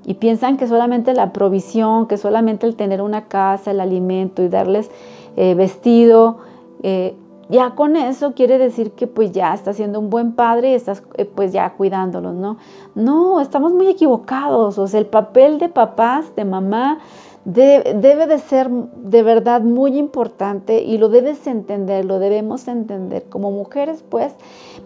y 0.05 0.15
piensan 0.15 0.57
que 0.57 0.67
solamente 0.67 1.13
la 1.13 1.33
provisión, 1.33 2.07
que 2.07 2.17
solamente 2.17 2.67
el 2.67 2.75
tener 2.75 3.01
una 3.01 3.27
casa, 3.27 3.71
el 3.71 3.79
alimento 3.79 4.43
y 4.43 4.49
darles 4.49 4.91
eh, 5.35 5.55
vestido, 5.55 6.37
eh, 6.83 7.15
ya 7.49 7.75
con 7.75 7.95
eso 7.95 8.33
quiere 8.33 8.57
decir 8.57 8.91
que 8.91 9.07
pues 9.07 9.31
ya 9.31 9.53
estás 9.53 9.75
siendo 9.75 9.99
un 9.99 10.09
buen 10.09 10.33
padre 10.33 10.71
y 10.71 10.73
estás 10.73 11.03
eh, 11.15 11.25
pues 11.25 11.53
ya 11.53 11.73
cuidándolos, 11.73 12.33
¿no? 12.33 12.57
No, 12.95 13.39
estamos 13.41 13.73
muy 13.73 13.87
equivocados, 13.87 14.77
o 14.77 14.87
sea, 14.87 14.99
el 14.99 15.05
papel 15.05 15.59
de 15.59 15.69
papás, 15.69 16.35
de 16.35 16.45
mamá, 16.45 16.99
debe 17.45 18.25
de 18.25 18.39
ser 18.39 18.69
de 18.71 19.21
verdad 19.21 19.61
muy 19.61 19.99
importante 19.99 20.81
y 20.81 20.97
lo 20.97 21.09
debes 21.09 21.45
entender, 21.45 22.03
lo 22.03 22.17
debemos 22.17 22.67
entender 22.67 23.25
como 23.29 23.51
mujeres, 23.51 24.03
pues, 24.09 24.33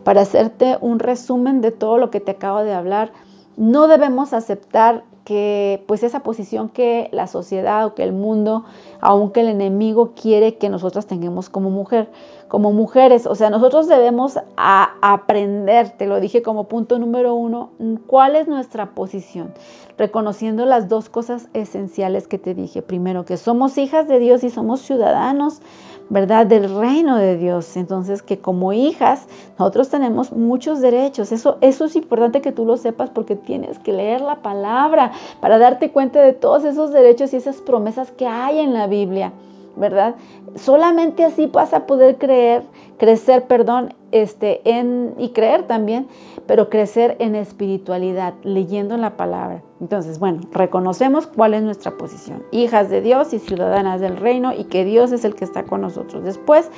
para 0.04 0.22
hacerte 0.22 0.78
un 0.82 1.00
resumen 1.00 1.62
de 1.62 1.72
todo 1.72 1.98
lo 1.98 2.12
que 2.12 2.20
te 2.20 2.32
acabo 2.32 2.64
de 2.64 2.74
hablar, 2.74 3.14
no 3.56 3.88
debemos 3.88 4.34
aceptar 4.34 5.06
que 5.30 5.84
pues 5.86 6.02
esa 6.02 6.22
posición 6.22 6.70
que 6.70 7.08
la 7.12 7.28
sociedad 7.28 7.86
o 7.86 7.94
que 7.94 8.02
el 8.02 8.14
mundo, 8.14 8.66
aunque 9.00 9.42
el 9.42 9.50
enemigo 9.50 10.14
quiere 10.20 10.58
que 10.58 10.70
nosotras 10.70 11.06
tengamos 11.06 11.52
como 11.52 11.70
mujer, 11.70 12.10
como 12.48 12.72
mujeres, 12.72 13.28
o 13.28 13.36
sea, 13.36 13.52
nosotros 13.52 13.88
debemos 13.88 14.40
aprender, 14.56 15.92
te 15.92 16.08
lo 16.08 16.20
dije 16.20 16.42
como 16.42 16.64
punto 16.64 16.98
número 16.98 17.36
uno, 17.36 17.70
cuál 18.08 18.36
es 18.36 18.48
nuestra 18.48 18.96
posición, 18.96 19.54
reconociendo 20.00 20.66
las 20.66 20.90
dos 20.90 21.10
cosas 21.10 21.48
esenciales 21.54 22.28
que 22.28 22.40
te 22.40 22.56
dije. 22.56 22.82
Primero, 22.82 23.24
que 23.24 23.38
somos 23.38 23.78
hijas 23.78 24.08
de 24.08 24.18
Dios 24.18 24.44
y 24.44 24.50
somos 24.50 24.82
ciudadanos 24.82 25.62
¿verdad? 26.10 26.46
Del 26.46 26.76
reino 26.76 27.18
de 27.18 27.38
Dios. 27.38 27.78
Entonces, 27.78 28.22
que 28.22 28.40
como 28.40 28.74
hijas, 28.74 29.28
nosotros 29.58 29.90
tenemos 29.90 30.32
muchos 30.32 30.82
derechos. 30.82 31.32
Eso, 31.32 31.58
eso 31.62 31.86
es 31.86 31.96
importante 31.96 32.42
que 32.42 32.52
tú 32.52 32.66
lo 32.66 32.78
sepas 32.78 33.10
porque 33.10 33.36
tienes 33.36 33.80
que 33.80 33.94
leer 33.94 34.22
la 34.22 34.38
palabra 34.38 35.12
para 35.40 35.58
darte 35.58 35.92
cuenta 35.92 36.22
de 36.22 36.34
todos 36.34 36.64
esos 36.64 36.92
derechos 36.92 37.34
y 37.34 37.38
esas 37.38 37.58
promesas 37.58 38.12
que 38.12 38.28
hay 38.28 38.60
en 38.60 38.74
la 38.74 38.88
Biblia. 38.88 39.32
¿verdad? 39.76 40.16
Solamente 40.56 41.24
así 41.24 41.46
vas 41.46 41.74
a 41.74 41.86
poder 41.86 42.18
creer, 42.18 42.64
crecer, 43.00 43.48
perdón, 43.48 43.96
este, 44.12 44.62
en, 44.70 45.16
y 45.18 45.30
creer 45.30 45.64
también, 45.64 46.08
pero 46.46 46.70
crecer 46.70 47.16
en 47.20 47.34
espiritualidad, 47.34 48.34
leyendo 48.44 48.98
la 48.98 49.16
palabra. 49.18 49.64
Entonces, 49.80 50.20
bueno, 50.20 50.42
reconocemos 50.52 51.26
cuál 51.26 51.54
es 51.54 51.64
nuestra 51.64 51.98
posición, 51.98 52.44
hijas 52.52 52.90
de 52.90 53.02
Dios 53.02 53.34
y 53.34 53.40
ciudadanas 53.40 54.02
del 54.02 54.18
reino, 54.18 54.54
y 54.54 54.66
que 54.66 54.84
Dios 54.84 55.14
es 55.14 55.24
el 55.26 55.34
que 55.34 55.46
está 55.46 55.64
con 55.64 55.82
nosotros. 55.82 56.24
Después, 56.24 56.70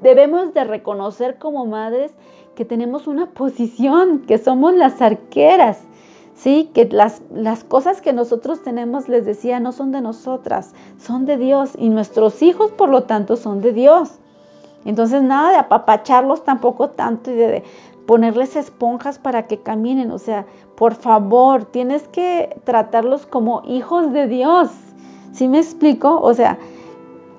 debemos 0.00 0.54
de 0.54 0.64
reconocer 0.64 1.36
como 1.38 1.66
madres 1.66 2.14
que 2.54 2.64
tenemos 2.64 3.08
una 3.08 3.30
posición, 3.30 4.20
que 4.20 4.38
somos 4.38 4.74
las 4.74 5.02
arqueras, 5.02 5.80
¿sí? 6.36 6.70
Que 6.72 6.84
las, 6.84 7.22
las 7.34 7.64
cosas 7.64 8.00
que 8.00 8.12
nosotros 8.12 8.62
tenemos, 8.62 9.08
les 9.08 9.26
decía, 9.26 9.58
no 9.58 9.72
son 9.72 9.90
de 9.90 10.00
nosotras, 10.00 10.72
son 10.98 11.26
de 11.26 11.36
Dios 11.36 11.72
y 11.76 11.88
nuestros 11.88 12.40
hijos, 12.42 12.70
por 12.70 12.88
lo 12.88 13.02
tanto, 13.02 13.36
son 13.36 13.60
de 13.60 13.72
Dios. 13.72 14.20
Entonces, 14.84 15.22
nada 15.22 15.50
de 15.50 15.56
apapacharlos 15.56 16.44
tampoco 16.44 16.90
tanto 16.90 17.30
y 17.30 17.34
de, 17.34 17.62
ponerles 18.06 18.56
esponjas 18.56 19.18
para 19.18 19.46
que 19.46 19.58
caminen. 19.58 20.10
O 20.10 20.18
sea, 20.18 20.46
por 20.76 20.94
favor, 20.94 21.64
tienes 21.64 22.06
que 22.08 22.56
tratarlos 22.64 23.26
como 23.26 23.62
hijos 23.66 24.12
de 24.12 24.26
Dios. 24.26 24.70
¿Sí 25.32 25.48
me 25.48 25.58
explico? 25.58 26.20
O 26.20 26.34
sea, 26.34 26.58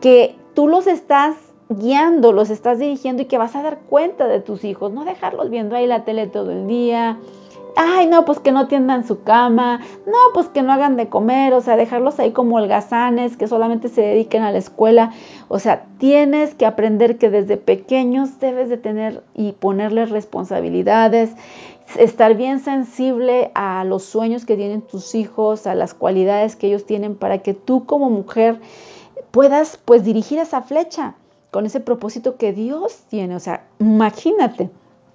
que 0.02 0.36
tú 0.54 0.68
los 0.68 0.88
estás 0.88 1.36
guiando, 1.70 2.32
los 2.32 2.50
estás 2.50 2.80
dirigiendo 2.80 3.24
y 3.24 3.26
que 3.26 3.38
vas 3.38 3.56
a 3.56 3.64
dar 3.64 3.80
cuenta 3.80 4.28
de 4.28 4.40
tus 4.40 4.64
hijos, 4.64 4.92
no 4.92 5.04
dejarlos 5.04 5.50
viendo 5.50 5.76
ahí 5.76 5.88
la 5.88 6.04
tele 6.04 6.28
todo 6.28 6.52
el 6.52 6.68
día, 6.68 7.18
ay, 7.76 8.08
no, 8.08 8.26
pues 8.26 8.40
que 8.40 8.52
no 8.52 8.68
tiendan 8.68 9.06
su 9.06 9.24
cama, 9.24 9.82
no, 10.06 10.18
pues 10.34 10.48
que 10.48 10.62
no 10.62 10.72
hagan 10.72 10.96
de 10.96 11.10
comer, 11.10 11.54
o 11.54 11.62
sea, 11.62 11.76
dejarlos 11.76 12.20
ahí 12.20 12.32
como 12.32 12.58
holgazanes, 12.58 13.38
que 13.38 13.48
solamente 13.48 13.90
se 13.90 14.02
dediquen 14.02 14.44
a 14.44 14.52
la 14.52 14.58
escuela. 14.58 15.12
O 15.48 15.60
sea, 15.60 15.86
tienes 15.98 16.56
que 16.56 16.66
aprender 16.66 17.18
que 17.18 17.30
desde 17.30 17.58
pequeños 17.58 18.40
debes 18.40 18.70
de 18.70 18.78
tener 18.78 19.24
y 19.34 19.54
ponerles 19.54 20.10
responsabilidades, 20.10 21.32
estar 21.98 22.36
bien 22.36 22.60
sensible 22.60 23.52
a 23.54 23.84
los 23.84 24.04
sueños 24.04 24.46
que 24.46 24.56
tienen 24.56 24.82
tus 24.82 25.16
hijos, 25.16 25.68
a 25.68 25.76
las 25.76 25.94
cualidades 25.94 26.56
que 26.56 26.68
ellos 26.68 26.86
tienen 26.86 27.16
para 27.16 27.40
que 27.40 27.54
tú 27.54 27.86
como 27.86 28.10
mujer 28.10 28.60
puedas 29.32 29.78
pues 29.84 30.04
dirigir 30.04 30.40
esa 30.40 30.62
flecha 30.62 31.16
con 31.52 31.66
ese 31.66 31.80
propósito 31.80 32.38
que 32.38 32.54
Dios 32.54 33.04
tiene. 33.10 33.36
O 33.36 33.40
sea, 33.40 33.66
imagínate, 33.80 34.70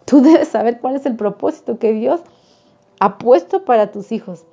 tú 0.04 0.20
debes 0.22 0.48
saber 0.48 0.80
cuál 0.80 0.96
es 0.96 1.06
el 1.06 1.16
propósito 1.16 1.78
que 1.78 1.92
Dios 1.92 2.20
apuesto 3.00 3.64
para 3.64 3.90
tus 3.90 4.12
hijos. 4.12 4.46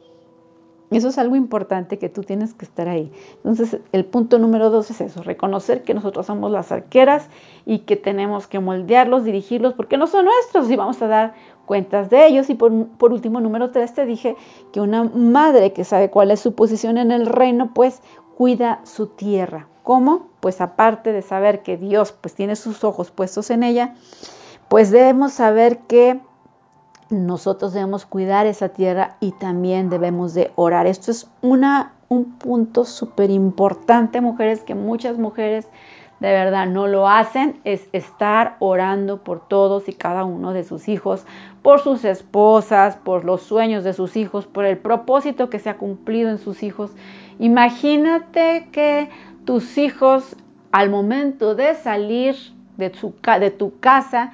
Eso 0.89 1.09
es 1.09 1.17
algo 1.17 1.35
importante 1.35 1.99
que 1.99 2.07
tú 2.07 2.23
tienes 2.23 2.53
que 2.53 2.63
estar 2.63 2.87
ahí. 2.87 3.11
Entonces, 3.43 3.81
el 3.91 4.05
punto 4.05 4.39
número 4.39 4.69
dos 4.69 4.89
es 4.89 5.01
eso, 5.01 5.21
reconocer 5.21 5.83
que 5.83 5.93
nosotros 5.93 6.25
somos 6.25 6.49
las 6.49 6.71
arqueras 6.71 7.27
y 7.65 7.79
que 7.79 7.97
tenemos 7.97 8.47
que 8.47 8.59
moldearlos, 8.59 9.25
dirigirlos, 9.25 9.73
porque 9.73 9.97
no 9.97 10.07
son 10.07 10.25
nuestros 10.25 10.71
y 10.71 10.77
vamos 10.77 11.01
a 11.01 11.07
dar 11.07 11.33
cuentas 11.65 12.09
de 12.09 12.25
ellos. 12.25 12.49
Y 12.49 12.55
por, 12.55 12.87
por 12.97 13.11
último, 13.11 13.41
número 13.41 13.71
tres, 13.71 13.93
te 13.93 14.05
dije 14.05 14.37
que 14.71 14.79
una 14.79 15.03
madre 15.03 15.73
que 15.73 15.83
sabe 15.83 16.09
cuál 16.09 16.31
es 16.31 16.39
su 16.39 16.55
posición 16.55 16.97
en 16.97 17.11
el 17.11 17.25
reino, 17.25 17.73
pues 17.73 18.01
cuida 18.37 18.79
su 18.85 19.07
tierra. 19.07 19.67
¿Cómo? 19.83 20.27
Pues 20.39 20.61
aparte 20.61 21.11
de 21.11 21.21
saber 21.21 21.63
que 21.63 21.75
Dios 21.75 22.13
pues 22.13 22.33
tiene 22.33 22.55
sus 22.55 22.85
ojos 22.85 23.11
puestos 23.11 23.49
en 23.49 23.63
ella, 23.63 23.95
pues 24.69 24.91
debemos 24.91 25.33
saber 25.33 25.79
que 25.79 26.21
nosotros 27.09 27.73
debemos 27.73 28.05
cuidar 28.05 28.45
esa 28.45 28.69
tierra 28.69 29.17
y 29.19 29.31
también 29.31 29.89
debemos 29.89 30.33
de 30.33 30.51
orar. 30.55 30.87
Esto 30.87 31.11
es 31.11 31.29
una, 31.41 31.93
un 32.09 32.37
punto 32.37 32.85
súper 32.85 33.29
importante, 33.29 34.21
mujeres, 34.21 34.61
que 34.61 34.75
muchas 34.75 35.17
mujeres 35.17 35.67
de 36.19 36.29
verdad 36.29 36.65
no 36.67 36.87
lo 36.87 37.07
hacen, 37.07 37.59
es 37.63 37.87
estar 37.91 38.55
orando 38.59 39.23
por 39.23 39.47
todos 39.47 39.87
y 39.87 39.93
cada 39.93 40.25
uno 40.25 40.51
de 40.51 40.63
sus 40.63 40.87
hijos, 40.87 41.25
por 41.61 41.79
sus 41.79 42.05
esposas, 42.05 42.95
por 42.95 43.23
los 43.23 43.43
sueños 43.43 43.83
de 43.83 43.93
sus 43.93 44.17
hijos, 44.17 44.47
por 44.47 44.65
el 44.65 44.77
propósito 44.77 45.49
que 45.49 45.59
se 45.59 45.69
ha 45.69 45.77
cumplido 45.77 46.29
en 46.29 46.39
sus 46.39 46.63
hijos. 46.63 46.91
Imagínate 47.39 48.69
que 48.71 49.09
tus 49.45 49.77
hijos 49.77 50.35
al 50.71 50.89
momento 50.89 51.55
de 51.55 51.75
salir 51.75 52.35
de, 52.77 52.91
de 53.39 53.51
tu 53.51 53.79
casa, 53.79 54.31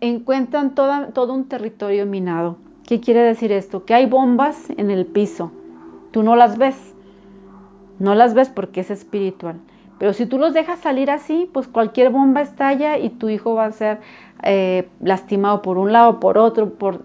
encuentran 0.00 0.74
todo 0.74 1.32
un 1.32 1.44
territorio 1.44 2.06
minado. 2.06 2.56
¿Qué 2.86 3.00
quiere 3.00 3.20
decir 3.20 3.52
esto? 3.52 3.84
Que 3.84 3.94
hay 3.94 4.06
bombas 4.06 4.68
en 4.76 4.90
el 4.90 5.06
piso. 5.06 5.52
Tú 6.10 6.22
no 6.22 6.34
las 6.36 6.58
ves. 6.58 6.76
No 7.98 8.14
las 8.14 8.34
ves 8.34 8.48
porque 8.48 8.80
es 8.80 8.90
espiritual. 8.90 9.60
Pero 9.98 10.12
si 10.14 10.26
tú 10.26 10.38
los 10.38 10.54
dejas 10.54 10.80
salir 10.80 11.10
así, 11.10 11.48
pues 11.52 11.68
cualquier 11.68 12.10
bomba 12.10 12.40
estalla 12.40 12.98
y 12.98 13.10
tu 13.10 13.28
hijo 13.28 13.54
va 13.54 13.66
a 13.66 13.72
ser 13.72 14.00
eh, 14.42 14.88
lastimado 15.00 15.60
por 15.60 15.76
un 15.76 15.92
lado, 15.92 16.18
por 16.18 16.38
otro, 16.38 16.70
por 16.70 17.02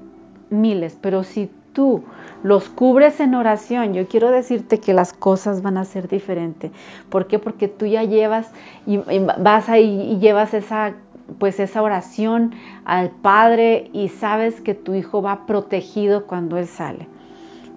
miles. 0.50 0.98
Pero 1.02 1.24
si 1.24 1.52
tú 1.74 2.04
los 2.42 2.70
cubres 2.70 3.20
en 3.20 3.36
oración, 3.36 3.94
yo 3.94 4.08
quiero 4.08 4.32
decirte 4.32 4.80
que 4.80 4.94
las 4.94 5.12
cosas 5.12 5.62
van 5.62 5.78
a 5.78 5.84
ser 5.84 6.08
diferentes. 6.08 6.72
¿Por 7.10 7.28
qué? 7.28 7.38
Porque 7.38 7.68
tú 7.68 7.86
ya 7.86 8.04
llevas 8.04 8.50
y 8.88 8.98
vas 8.98 9.68
ahí 9.68 10.14
y 10.14 10.20
llevas 10.20 10.54
esa 10.54 10.96
pues 11.40 11.60
esa 11.60 11.82
oración 11.82 12.54
al 12.86 13.10
Padre 13.10 13.90
y 13.94 14.10
sabes 14.10 14.62
que 14.62 14.76
tu 14.76 14.94
hijo 14.94 15.22
va 15.22 15.46
protegido 15.46 16.28
cuando 16.28 16.58
él 16.58 16.68
sale. 16.68 17.08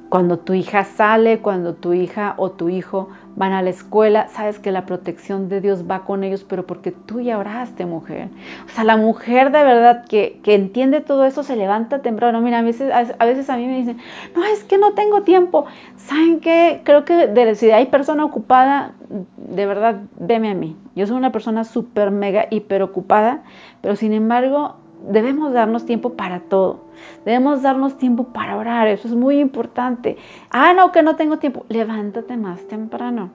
Cuando 0.09 0.39
tu 0.39 0.55
hija 0.55 0.85
sale, 0.85 1.41
cuando 1.41 1.75
tu 1.75 1.93
hija 1.93 2.33
o 2.39 2.51
tu 2.51 2.71
hijo 2.71 3.11
van 3.37 3.53
a 3.53 3.61
la 3.61 3.69
escuela, 3.69 4.29
sabes 4.29 4.59
que 4.59 4.73
la 4.73 4.87
protección 4.87 5.51
de 5.51 5.61
Dios 5.61 5.85
va 5.89 6.07
con 6.07 6.25
ellos, 6.25 6.47
pero 6.49 6.67
porque 6.67 6.93
tú 6.93 7.21
ya 7.21 7.39
oraste, 7.39 7.85
mujer. 7.85 8.31
O 8.67 8.71
sea, 8.71 8.85
la 8.85 8.97
mujer 8.97 9.53
de 9.53 9.63
verdad 9.63 10.07
que, 10.07 10.41
entiende 10.47 11.03
todo 11.03 11.27
eso 11.27 11.43
se 11.43 11.57
levanta 11.57 12.01
temprano. 12.01 12.41
Mira, 12.41 12.61
a 12.61 12.63
veces, 12.63 12.91
a 12.91 13.25
veces 13.27 13.51
a 13.51 13.57
mí 13.59 13.67
me 13.67 13.77
dicen, 13.77 13.99
no, 14.35 14.45
es 14.45 14.65
que 14.65 14.79
no 14.79 14.95
tengo 14.95 15.25
tiempo. 15.25 15.67
¿Saben 15.97 16.41
qué? 16.41 16.81
Creo 16.85 17.05
que 17.05 17.27
de, 17.27 17.55
si 17.55 17.71
hay 17.71 17.87
persona 17.87 18.25
ocupada, 18.25 18.95
de 19.37 19.67
verdad, 19.67 20.01
veme 20.19 20.51
a 20.51 20.55
mí. 20.55 20.75
Yo 20.97 21.07
soy 21.07 21.19
una 21.19 21.33
persona 21.33 21.65
súper, 21.65 22.11
mega, 22.11 22.47
hiper 22.51 22.83
ocupada, 22.83 23.43
pero 23.83 23.95
sin 23.95 24.15
embargo, 24.15 24.77
debemos 25.03 25.53
darnos 25.53 25.85
tiempo 25.85 26.15
para 26.15 26.41
todo. 26.41 26.81
Debemos 27.25 27.63
darnos 27.63 27.99
tiempo 27.99 28.25
para 28.25 28.57
orar. 28.57 28.89
Eso 28.89 29.09
es 29.09 29.15
muy 29.15 29.39
importante. 29.39 30.17
Ah, 30.51 30.73
no, 30.75 30.93
que 30.93 31.03
no 31.03 31.17
tengo 31.17 31.39
tiempo. 31.39 31.65
Levántate 31.69 32.37
más 32.37 32.67
temprano. 32.69 33.31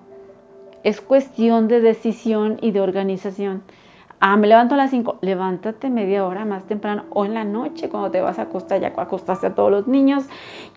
Es 0.84 1.02
cuestión 1.02 1.68
de 1.68 1.80
decisión 1.82 2.58
y 2.62 2.72
de 2.72 2.82
organización. 2.82 3.64
Ah, 4.20 4.38
me 4.38 4.48
levanto 4.48 4.76
a 4.76 4.78
las 4.78 4.92
5. 4.92 5.18
Levántate 5.22 5.90
media 5.90 6.26
hora 6.26 6.46
más 6.46 6.64
temprano 6.66 7.06
o 7.10 7.26
en 7.26 7.34
la 7.34 7.44
noche 7.44 7.90
cuando 7.90 8.12
te 8.12 8.22
vas 8.22 8.40
a 8.40 8.44
acostar. 8.44 8.80
Ya 8.80 8.94
acostaste 8.96 9.48
a 9.48 9.56
todos 9.56 9.72
los 9.72 9.88
niños, 9.88 10.26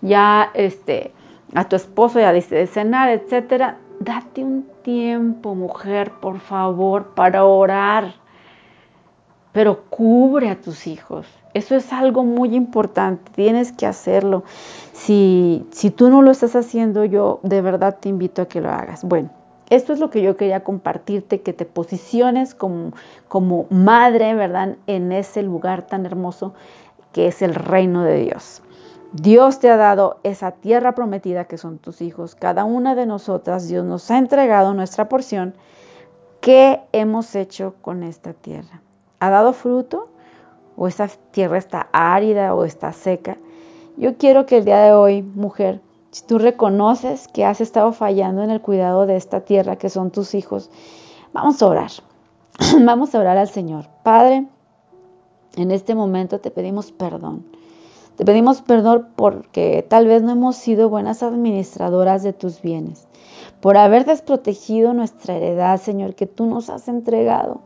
ya 0.01 0.51
este, 0.53 1.11
a 1.53 1.67
tu 1.67 1.75
esposo 1.75 2.19
ya 2.19 2.33
diste 2.33 2.55
de 2.55 2.67
cenar, 2.67 3.09
etcétera. 3.09 3.77
Date 3.99 4.43
un 4.43 4.67
tiempo, 4.83 5.55
mujer, 5.55 6.11
por 6.21 6.39
favor, 6.39 7.15
para 7.15 7.45
orar 7.45 8.26
pero 9.57 9.85
cubre 9.89 10.51
a 10.51 10.61
tus 10.61 10.85
hijos. 10.85 11.25
Eso 11.55 11.75
es 11.75 11.91
algo 11.91 12.23
muy 12.23 12.53
importante, 12.53 13.31
tienes 13.33 13.71
que 13.71 13.87
hacerlo. 13.87 14.43
Si, 14.93 15.65
si 15.71 15.89
tú 15.89 16.11
no 16.11 16.21
lo 16.21 16.29
estás 16.29 16.55
haciendo, 16.55 17.05
yo 17.05 17.39
de 17.41 17.61
verdad 17.63 17.97
te 17.99 18.07
invito 18.07 18.43
a 18.43 18.47
que 18.47 18.61
lo 18.61 18.69
hagas. 18.69 19.03
Bueno, 19.03 19.31
esto 19.71 19.93
es 19.93 19.99
lo 19.99 20.11
que 20.11 20.21
yo 20.21 20.37
quería 20.37 20.63
compartirte, 20.63 21.41
que 21.41 21.53
te 21.53 21.65
posiciones 21.65 22.53
como, 22.53 22.91
como 23.27 23.65
madre, 23.71 24.35
¿verdad? 24.35 24.75
En 24.85 25.11
ese 25.11 25.41
lugar 25.41 25.87
tan 25.87 26.05
hermoso 26.05 26.53
que 27.11 27.25
es 27.25 27.41
el 27.41 27.55
reino 27.55 28.03
de 28.03 28.25
Dios. 28.25 28.61
Dios 29.11 29.57
te 29.57 29.71
ha 29.71 29.77
dado 29.77 30.19
esa 30.21 30.51
tierra 30.51 30.93
prometida 30.93 31.45
que 31.45 31.57
son 31.57 31.79
tus 31.79 32.03
hijos. 32.03 32.35
Cada 32.35 32.63
una 32.63 32.93
de 32.93 33.07
nosotras, 33.07 33.67
Dios 33.67 33.83
nos 33.83 34.11
ha 34.11 34.19
entregado 34.19 34.75
nuestra 34.75 35.09
porción. 35.09 35.55
¿Qué 36.41 36.81
hemos 36.91 37.33
hecho 37.33 37.73
con 37.81 38.03
esta 38.03 38.33
tierra? 38.33 38.83
Ha 39.19 39.29
dado 39.29 39.53
fruto 39.53 40.09
o 40.75 40.87
esta 40.87 41.07
tierra 41.31 41.57
está 41.57 41.89
árida 41.91 42.53
o 42.53 42.63
está 42.63 42.93
seca. 42.93 43.37
Yo 43.97 44.17
quiero 44.17 44.45
que 44.45 44.57
el 44.57 44.65
día 44.65 44.79
de 44.79 44.93
hoy, 44.93 45.23
mujer, 45.23 45.81
si 46.11 46.23
tú 46.25 46.37
reconoces 46.37 47.27
que 47.27 47.45
has 47.45 47.61
estado 47.61 47.91
fallando 47.93 48.43
en 48.43 48.51
el 48.51 48.61
cuidado 48.61 49.05
de 49.05 49.15
esta 49.17 49.41
tierra 49.41 49.75
que 49.75 49.89
son 49.89 50.11
tus 50.11 50.35
hijos, 50.35 50.69
vamos 51.33 51.61
a 51.61 51.67
orar. 51.67 51.91
vamos 52.85 53.13
a 53.13 53.19
orar 53.19 53.37
al 53.37 53.49
Señor. 53.49 53.87
Padre, 54.03 54.47
en 55.55 55.71
este 55.71 55.95
momento 55.95 56.39
te 56.39 56.51
pedimos 56.51 56.91
perdón. 56.91 57.45
Te 58.15 58.25
pedimos 58.25 58.61
perdón 58.61 59.09
porque 59.15 59.85
tal 59.87 60.07
vez 60.07 60.23
no 60.23 60.31
hemos 60.31 60.55
sido 60.55 60.89
buenas 60.89 61.21
administradoras 61.21 62.23
de 62.23 62.33
tus 62.33 62.61
bienes, 62.63 63.07
por 63.61 63.77
haber 63.77 64.05
desprotegido 64.05 64.93
nuestra 64.93 65.35
heredad, 65.35 65.79
Señor, 65.79 66.15
que 66.15 66.25
tú 66.25 66.47
nos 66.47 66.71
has 66.71 66.87
entregado. 66.87 67.61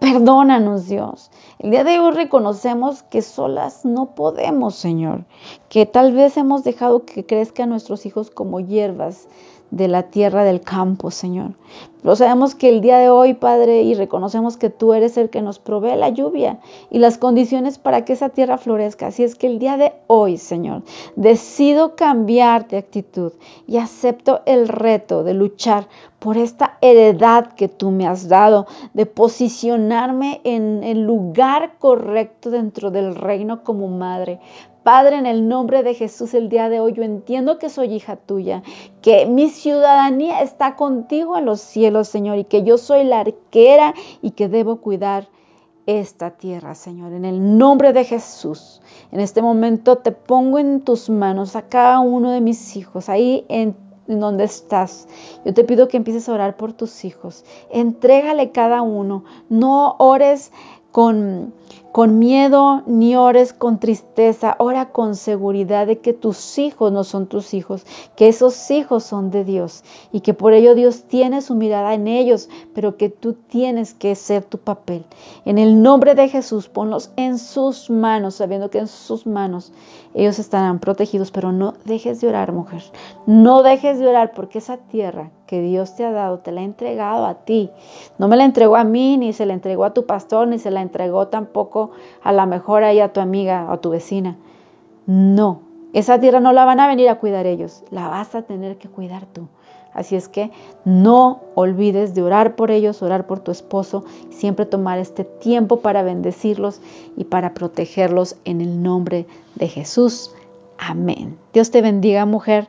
Perdónanos, 0.00 0.86
Dios. 0.86 1.30
El 1.58 1.72
día 1.72 1.82
de 1.82 1.98
hoy 1.98 2.12
reconocemos 2.12 3.02
que 3.02 3.20
solas 3.20 3.84
no 3.84 4.14
podemos, 4.14 4.76
Señor, 4.76 5.24
que 5.68 5.86
tal 5.86 6.12
vez 6.12 6.36
hemos 6.36 6.62
dejado 6.62 7.04
que 7.04 7.26
crezcan 7.26 7.70
nuestros 7.70 8.06
hijos 8.06 8.30
como 8.30 8.60
hierbas 8.60 9.26
de 9.70 9.88
la 9.88 10.04
tierra 10.04 10.44
del 10.44 10.60
campo, 10.60 11.10
Señor. 11.10 11.52
Pero 12.00 12.16
sabemos 12.16 12.54
que 12.54 12.68
el 12.68 12.80
día 12.80 12.98
de 12.98 13.10
hoy, 13.10 13.34
Padre, 13.34 13.82
y 13.82 13.94
reconocemos 13.94 14.56
que 14.56 14.70
tú 14.70 14.94
eres 14.94 15.16
el 15.18 15.30
que 15.30 15.42
nos 15.42 15.58
provee 15.58 15.96
la 15.96 16.08
lluvia 16.08 16.60
y 16.90 16.98
las 16.98 17.18
condiciones 17.18 17.78
para 17.78 18.04
que 18.04 18.12
esa 18.12 18.28
tierra 18.30 18.56
florezca. 18.56 19.08
Así 19.08 19.24
es 19.24 19.34
que 19.34 19.48
el 19.48 19.58
día 19.58 19.76
de 19.76 19.92
hoy, 20.06 20.38
Señor, 20.38 20.82
decido 21.16 21.96
cambiar 21.96 22.68
de 22.68 22.78
actitud 22.78 23.32
y 23.66 23.78
acepto 23.78 24.40
el 24.46 24.68
reto 24.68 25.24
de 25.24 25.34
luchar 25.34 25.88
por 26.18 26.36
esta 26.36 26.78
heredad 26.80 27.52
que 27.52 27.68
tú 27.68 27.90
me 27.90 28.06
has 28.06 28.28
dado, 28.28 28.66
de 28.92 29.06
posicionarme 29.06 30.40
en 30.44 30.82
el 30.82 31.02
lugar 31.02 31.74
correcto 31.78 32.50
dentro 32.50 32.90
del 32.90 33.14
reino 33.14 33.62
como 33.62 33.88
madre. 33.88 34.40
Padre, 34.82 35.16
en 35.16 35.26
el 35.26 35.48
nombre 35.48 35.82
de 35.82 35.94
Jesús, 35.94 36.34
el 36.34 36.48
día 36.48 36.68
de 36.68 36.80
hoy 36.80 36.94
yo 36.94 37.02
entiendo 37.02 37.58
que 37.58 37.68
soy 37.68 37.92
hija 37.92 38.16
tuya, 38.16 38.62
que 39.02 39.26
mi 39.26 39.50
ciudadanía 39.50 40.40
está 40.40 40.76
contigo 40.76 41.36
en 41.36 41.44
los 41.44 41.60
cielos, 41.60 42.08
Señor, 42.08 42.38
y 42.38 42.44
que 42.44 42.62
yo 42.62 42.78
soy 42.78 43.04
la 43.04 43.20
arquera 43.20 43.94
y 44.22 44.30
que 44.30 44.48
debo 44.48 44.80
cuidar 44.80 45.28
esta 45.86 46.30
tierra, 46.30 46.74
Señor. 46.74 47.12
En 47.12 47.24
el 47.24 47.58
nombre 47.58 47.92
de 47.92 48.04
Jesús, 48.04 48.80
en 49.12 49.20
este 49.20 49.40
momento 49.40 49.96
te 49.96 50.12
pongo 50.12 50.58
en 50.58 50.80
tus 50.80 51.10
manos 51.10 51.56
a 51.56 51.62
cada 51.62 52.00
uno 52.00 52.30
de 52.30 52.40
mis 52.40 52.76
hijos, 52.76 53.08
ahí 53.08 53.44
en 54.08 54.20
donde 54.20 54.44
estás. 54.44 55.06
Yo 55.44 55.54
te 55.54 55.64
pido 55.64 55.88
que 55.88 55.96
empieces 55.96 56.28
a 56.28 56.32
orar 56.32 56.56
por 56.56 56.72
tus 56.72 57.04
hijos. 57.04 57.44
Entrégale 57.70 58.50
cada 58.50 58.82
uno. 58.82 59.24
No 59.48 59.96
ores 59.98 60.50
con 60.90 61.52
con 61.98 62.20
miedo 62.20 62.84
ni 62.86 63.16
ores 63.16 63.52
con 63.52 63.80
tristeza, 63.80 64.54
ora 64.60 64.92
con 64.92 65.16
seguridad 65.16 65.88
de 65.88 65.98
que 65.98 66.12
tus 66.12 66.56
hijos 66.56 66.92
no 66.92 67.02
son 67.02 67.26
tus 67.26 67.54
hijos, 67.54 67.84
que 68.14 68.28
esos 68.28 68.70
hijos 68.70 69.02
son 69.02 69.32
de 69.32 69.42
Dios 69.42 69.82
y 70.12 70.20
que 70.20 70.32
por 70.32 70.52
ello 70.52 70.76
Dios 70.76 71.08
tiene 71.08 71.42
su 71.42 71.56
mirada 71.56 71.94
en 71.94 72.06
ellos, 72.06 72.50
pero 72.72 72.96
que 72.96 73.08
tú 73.08 73.32
tienes 73.32 73.94
que 73.94 74.14
ser 74.14 74.44
tu 74.44 74.58
papel. 74.58 75.06
En 75.44 75.58
el 75.58 75.82
nombre 75.82 76.14
de 76.14 76.28
Jesús, 76.28 76.68
ponlos 76.68 77.10
en 77.16 77.36
sus 77.36 77.90
manos, 77.90 78.36
sabiendo 78.36 78.70
que 78.70 78.78
en 78.78 78.86
sus 78.86 79.26
manos 79.26 79.72
ellos 80.14 80.38
estarán 80.38 80.78
protegidos, 80.78 81.32
pero 81.32 81.50
no 81.50 81.74
dejes 81.84 82.20
de 82.20 82.28
orar, 82.28 82.52
mujer. 82.52 82.84
No 83.26 83.64
dejes 83.64 83.98
de 83.98 84.06
orar 84.06 84.34
porque 84.36 84.58
esa 84.58 84.76
tierra 84.76 85.32
que 85.48 85.62
Dios 85.62 85.96
te 85.96 86.04
ha 86.04 86.12
dado, 86.12 86.40
te 86.40 86.52
la 86.52 86.60
ha 86.60 86.64
entregado 86.64 87.24
a 87.24 87.34
ti. 87.46 87.70
No 88.18 88.28
me 88.28 88.36
la 88.36 88.44
entregó 88.44 88.76
a 88.76 88.84
mí, 88.84 89.16
ni 89.16 89.32
se 89.32 89.46
la 89.46 89.54
entregó 89.54 89.84
a 89.84 89.94
tu 89.94 90.04
pastor, 90.04 90.46
ni 90.46 90.58
se 90.58 90.70
la 90.70 90.82
entregó 90.82 91.28
tampoco 91.28 91.90
a 92.22 92.32
la 92.32 92.44
mejor 92.44 92.84
ahí 92.84 93.00
a 93.00 93.12
tu 93.14 93.20
amiga 93.20 93.66
o 93.68 93.72
a 93.72 93.80
tu 93.80 93.88
vecina. 93.90 94.36
No, 95.06 95.62
esa 95.94 96.20
tierra 96.20 96.38
no 96.38 96.52
la 96.52 96.66
van 96.66 96.80
a 96.80 96.86
venir 96.86 97.08
a 97.08 97.18
cuidar 97.18 97.46
ellos, 97.46 97.82
la 97.90 98.08
vas 98.08 98.34
a 98.34 98.42
tener 98.42 98.76
que 98.76 98.90
cuidar 98.90 99.24
tú. 99.24 99.48
Así 99.94 100.16
es 100.16 100.28
que 100.28 100.52
no 100.84 101.40
olvides 101.54 102.14
de 102.14 102.22
orar 102.22 102.54
por 102.54 102.70
ellos, 102.70 103.02
orar 103.02 103.26
por 103.26 103.40
tu 103.40 103.50
esposo, 103.50 104.04
siempre 104.28 104.66
tomar 104.66 104.98
este 104.98 105.24
tiempo 105.24 105.80
para 105.80 106.02
bendecirlos 106.02 106.82
y 107.16 107.24
para 107.24 107.54
protegerlos 107.54 108.36
en 108.44 108.60
el 108.60 108.82
nombre 108.82 109.26
de 109.54 109.66
Jesús. 109.66 110.30
Amén. 110.76 111.38
Dios 111.54 111.70
te 111.70 111.80
bendiga, 111.80 112.26
mujer, 112.26 112.68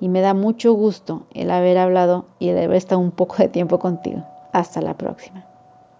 y 0.00 0.08
me 0.08 0.20
da 0.20 0.34
mucho 0.34 0.72
gusto 0.72 1.22
el 1.34 1.50
haber 1.50 1.78
hablado 1.78 2.26
y 2.38 2.48
el 2.48 2.58
haber 2.58 2.76
estado 2.76 3.00
un 3.00 3.10
poco 3.10 3.36
de 3.38 3.48
tiempo 3.48 3.78
contigo. 3.78 4.24
Hasta 4.52 4.80
la 4.80 4.94
próxima. 4.94 5.47